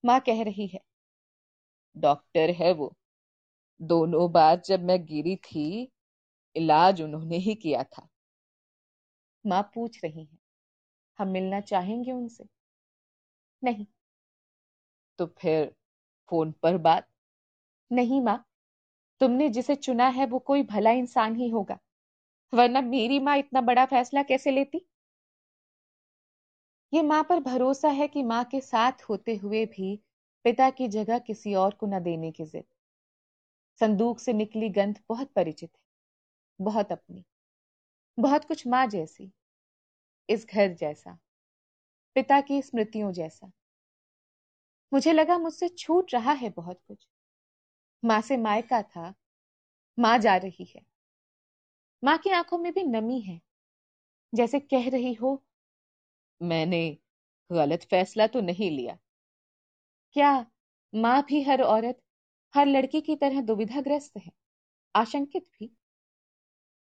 [0.05, 0.79] माँ कह रही है,
[1.95, 2.93] डॉक्टर है वो।
[3.81, 5.91] दोनों बार जब मैं गिरी थी,
[6.55, 8.07] इलाज उन्होंने ही किया था।
[9.45, 10.37] माँ पूछ रही है,
[11.19, 12.45] हम मिलना चाहेंगे उनसे?
[13.63, 13.85] नहीं
[15.19, 15.65] तो फिर
[16.31, 17.07] फ़ोन पर बात।
[17.91, 18.45] नहीं माँ,
[19.21, 21.79] तुमने जिसे चुना है वो कोई भला इंसान ही होगा,
[22.53, 24.85] वरना मेरी माँ इतना बड़ा फैसला कैसे लेती?
[26.93, 29.95] ये माँ पर भरोसा है कि माँ के साथ होते हुए भी
[30.45, 32.63] पिता की जगह किसी और को न देने की जिद।
[33.81, 35.81] संदूक से निकली गंध बहुत परिचित है,
[36.59, 37.23] बहुत अपनी,
[38.17, 39.31] बहुत कुछ माँ जैसी,
[40.29, 41.17] इस घर जैसा,
[42.15, 43.51] पिता की स्मृतियों जैसा।
[44.93, 47.07] मुझे लगा मुझसे छूट रहा है बहुत कुछ।
[48.03, 49.13] माँ से मायका था,
[49.99, 50.81] माँ जा रही है।
[52.03, 53.41] माँ की आँखों में भी नमी है।
[54.33, 55.43] जैसे कह रही हो,
[56.41, 56.81] मैंने
[57.51, 58.97] गलत फैसला तो नहीं लिया।
[60.15, 60.45] क्या
[60.95, 61.99] माँ भी हर औरत,
[62.53, 64.31] हर लड़की की तरह दुविधाग्रस्त है?
[64.95, 65.71] आशंकित भी।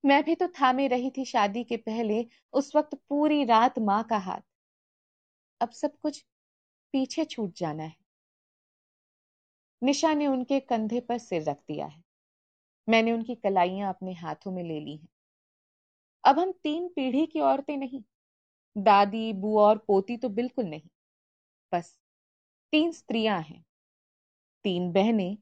[0.04, 4.18] मैं भी तो थामे रही थी शादी के पहले, उस वक्त पूरी रात माँ का
[4.18, 4.40] हाथ।
[5.60, 6.24] अब सब कुछ
[6.92, 7.96] पीछे छूट जाना है।
[9.82, 12.02] निशा ने उनके कंधे पर सिर रख दिया है।
[12.88, 15.08] मैंने उनकी कलाइयाँ अपने हाथों में ले ली हैं।
[16.24, 18.02] अब हम तीन पीढ़ी की औरतें नहीं।
[18.78, 20.88] दादी, बुआ और पोती तो बिल्कुल नहीं।
[21.72, 21.98] बस
[22.72, 23.64] तीन स्त्रियाँ हैं।
[24.64, 25.38] तीन बहनें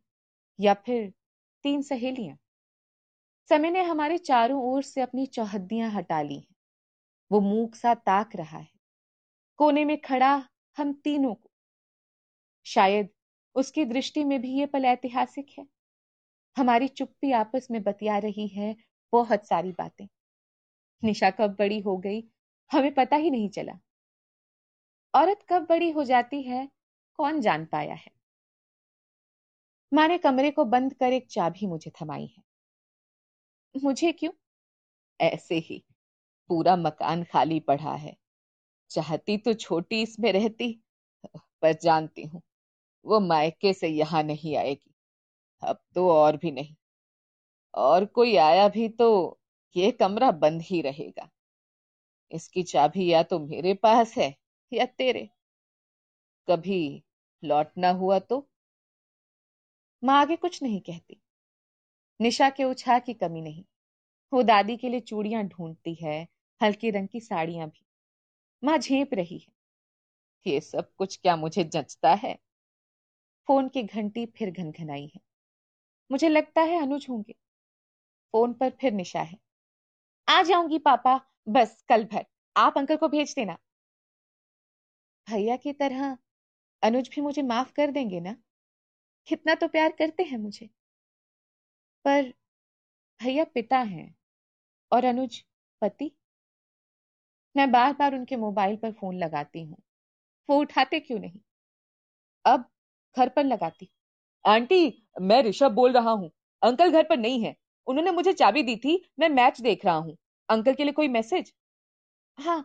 [0.61, 1.13] या फिर
[1.63, 2.37] तीन सहेलियाँ।
[3.49, 6.55] समय ने हमारे चारों ओर से अपनी चौहद्दियाँ हटा ली हैं।
[7.33, 8.69] वो मूक सा ताक रहा है।
[9.59, 11.51] कोने में खड़ा हम तीनों को।
[12.66, 13.09] शायद
[13.55, 15.66] उसकी दृष्टि में भी ये पल ऐतिहासिक है।
[16.57, 18.77] हमारी चुप्पी आपस में बतिया रही है,
[19.12, 20.09] बहुत सारी बातें।
[21.05, 22.29] निशा कब बड़ी हो गई,
[22.72, 23.72] हमें पता ही नहीं चला।
[25.14, 26.68] औरत कब बड़ी हो जाती है,
[27.14, 28.11] कौन जान पाया है।
[29.95, 32.43] माँ ने कमरे को बंद कर एक चाबी मुझे थमाई है।
[33.85, 34.33] मुझे क्यों?
[35.20, 35.85] ऐसे ही
[36.49, 38.16] पूरा मकान खाली पड़ा है।
[38.91, 40.82] चाहती तो छोटी इसमें रहती,
[41.62, 42.43] पर जानती हूँ,
[43.05, 44.95] वो मायके से यहाँ नहीं आएगी।
[45.62, 46.74] अब तो और भी नहीं।
[47.74, 49.39] और कोई आया भी तो
[49.76, 51.30] ये कमरा बंद ही रहेगा।
[52.32, 54.34] इसकी चाबी या तो मेरे पास है
[54.72, 55.30] या तेरे।
[56.49, 57.03] कभी
[57.45, 58.49] लौटना हुआ तो?
[60.05, 61.20] माँ आगे कुछ नहीं कहती।
[62.20, 63.64] निशा के उछा की कमी नहीं।
[64.32, 66.28] वो दादी के लिए चूड़ियाँ ढूंढती है,
[66.62, 67.86] हल्के रंग की साड़ियाँ भी।
[68.65, 69.53] माँ झेप रही है।
[70.47, 72.39] ये सब कुछ क्या मुझे जचता है?
[73.47, 75.21] फ़ोन की घंटी फिर घनघनाई है।
[76.11, 77.33] मुझे लगता है अनुज होंगे।
[78.33, 79.39] फ़ोन पर फिर निशा है।
[80.29, 82.27] आ जाऊँगी, पापा। बस, कल भर।
[82.57, 83.59] आप अंकल को भेज देना।
[85.29, 86.19] भैया की तरह
[86.83, 88.37] अनुज भी मुझे माफ़ कर देंगे ना?
[89.27, 90.71] कितना तो प्यार करते हैं मुझे।
[92.05, 92.35] पर
[93.23, 94.15] भैया पिता हैं
[94.93, 95.45] और अनुज
[95.81, 96.13] पति
[97.57, 99.77] मैं बार बार उनके मोबाइल पर फ़ोन लगाती हूँ।
[100.49, 101.41] वो उठाते क्यों नहीं?
[102.45, 102.65] अब
[103.17, 103.91] घर पर लगाती।
[104.47, 106.31] आंटी, मैं ऋषभ बोल रहा हूँ।
[106.63, 110.17] अंकल घर पर नहीं है। उन्होंने मुझे चाबी दी थी, मैं मैच देख रहा हूँ।
[110.49, 111.53] अंकल के लिए कोई मैसेज?
[112.39, 112.63] हाँ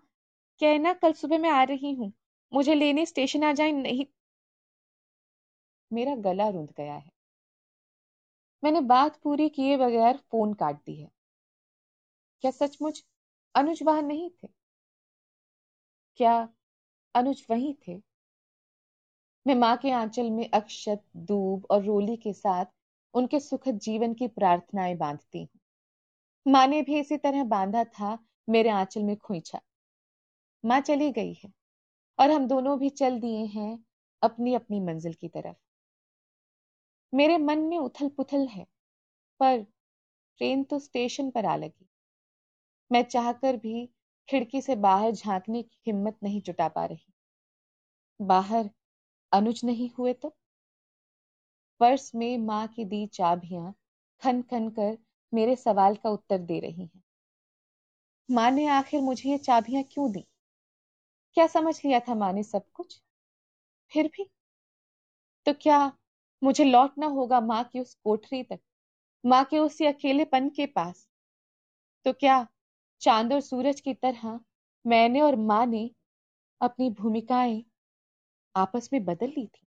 [0.62, 2.14] कहना कल सुबह मैं आ रही हूँ।
[2.54, 4.06] मुझे लेने स्टेशन आ जाए, नहीं।
[5.94, 7.12] मेरा गला रुंध गया है।
[8.64, 11.10] मैंने बात पूरी किए बगैर फ़ोन काट दी है।
[12.42, 13.04] क्या सचमुच
[13.56, 14.61] अनुज वहाँ नहीं थे?
[16.20, 16.50] क्या
[17.16, 18.02] अनुज वहीं थे?
[19.46, 22.66] मैं माँ के आंचल में अक्षत, दूब और रोली के साथ
[23.14, 28.18] उनके सुखद जीवन की प्रार्थनाएँ बांधती हूँ। माँ ने भी इसी तरह बांधा था
[28.50, 29.62] मेरे आंचल में खोइछा।
[30.64, 31.52] माँ चली गई है
[32.20, 33.86] और हम दोनों भी चल दिए हैं
[34.22, 35.56] अपनी अपनी मंजिल की तरफ़।
[37.14, 38.66] मेरे मन में उथल पुथल है,
[39.40, 39.62] पर
[40.38, 41.88] ट्रेन तो स्टेशन पर आ लगी।
[42.92, 43.90] मैं चाहकर भी
[44.30, 47.14] खिड़की से बाहर झांकने की हिम्मत नहीं जुटा पा रही।
[48.20, 48.70] बाहर
[49.32, 50.36] अनुज नहीं हुए तो?
[51.80, 53.74] पर्स में माँ की दी चाबियाँ
[54.22, 54.98] खन खन कर
[55.34, 57.02] मेरे सवाल का उत्तर दे रही हैं।
[58.30, 60.26] माँ ने आखिर मुझे ये चाबियाँ क्यों दी?
[61.34, 63.02] क्या समझ लिया था माँ ने सब कुछ?
[63.92, 64.30] फिर भी?
[65.46, 65.92] तो क्या
[66.44, 68.60] मुझे लौटना होगा माँ की उस कोठरी तक,
[69.26, 71.08] माँ के उसी अकेलेपन के पास?
[72.06, 72.48] तो क्या
[73.02, 74.40] चाँद और सूरज की तरह
[74.86, 75.90] मैंने और माँ ने
[76.62, 77.64] अपनी भूमिकाएँ
[78.56, 79.68] आपस में बदल ली थी।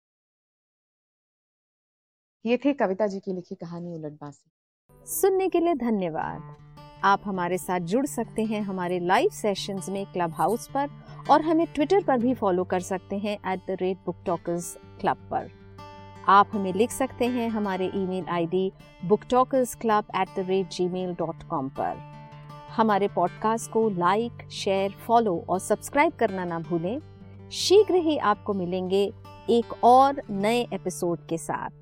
[2.45, 6.55] ये थे कविता जी की लिखी कहानी उलट बांसी। सुनने के लिए धन्यवाद।
[7.03, 10.89] आप हमारे साथ जुड़ सकते हैं हमारे लाइव सेशंस में क्लब हाउस पर
[11.31, 15.27] और हमें ट्विटर पर भी फॉलो कर सकते हैं at the rate book talkers club
[15.31, 15.51] पर।
[16.27, 18.71] आप हमें लिख सकते हैं हमारे email ID
[19.05, 22.07] book talkers club at the rate Gmail dot com पर।
[22.75, 26.99] हमारे पॉडकास्ट को लाइक शेयर फॉलो और सब्सक्राइब करना ना भूलें।
[27.51, 29.13] शीघ्र ही आपको मिलेंगे
[29.49, 31.78] एक और नए एपिसोड के साथ।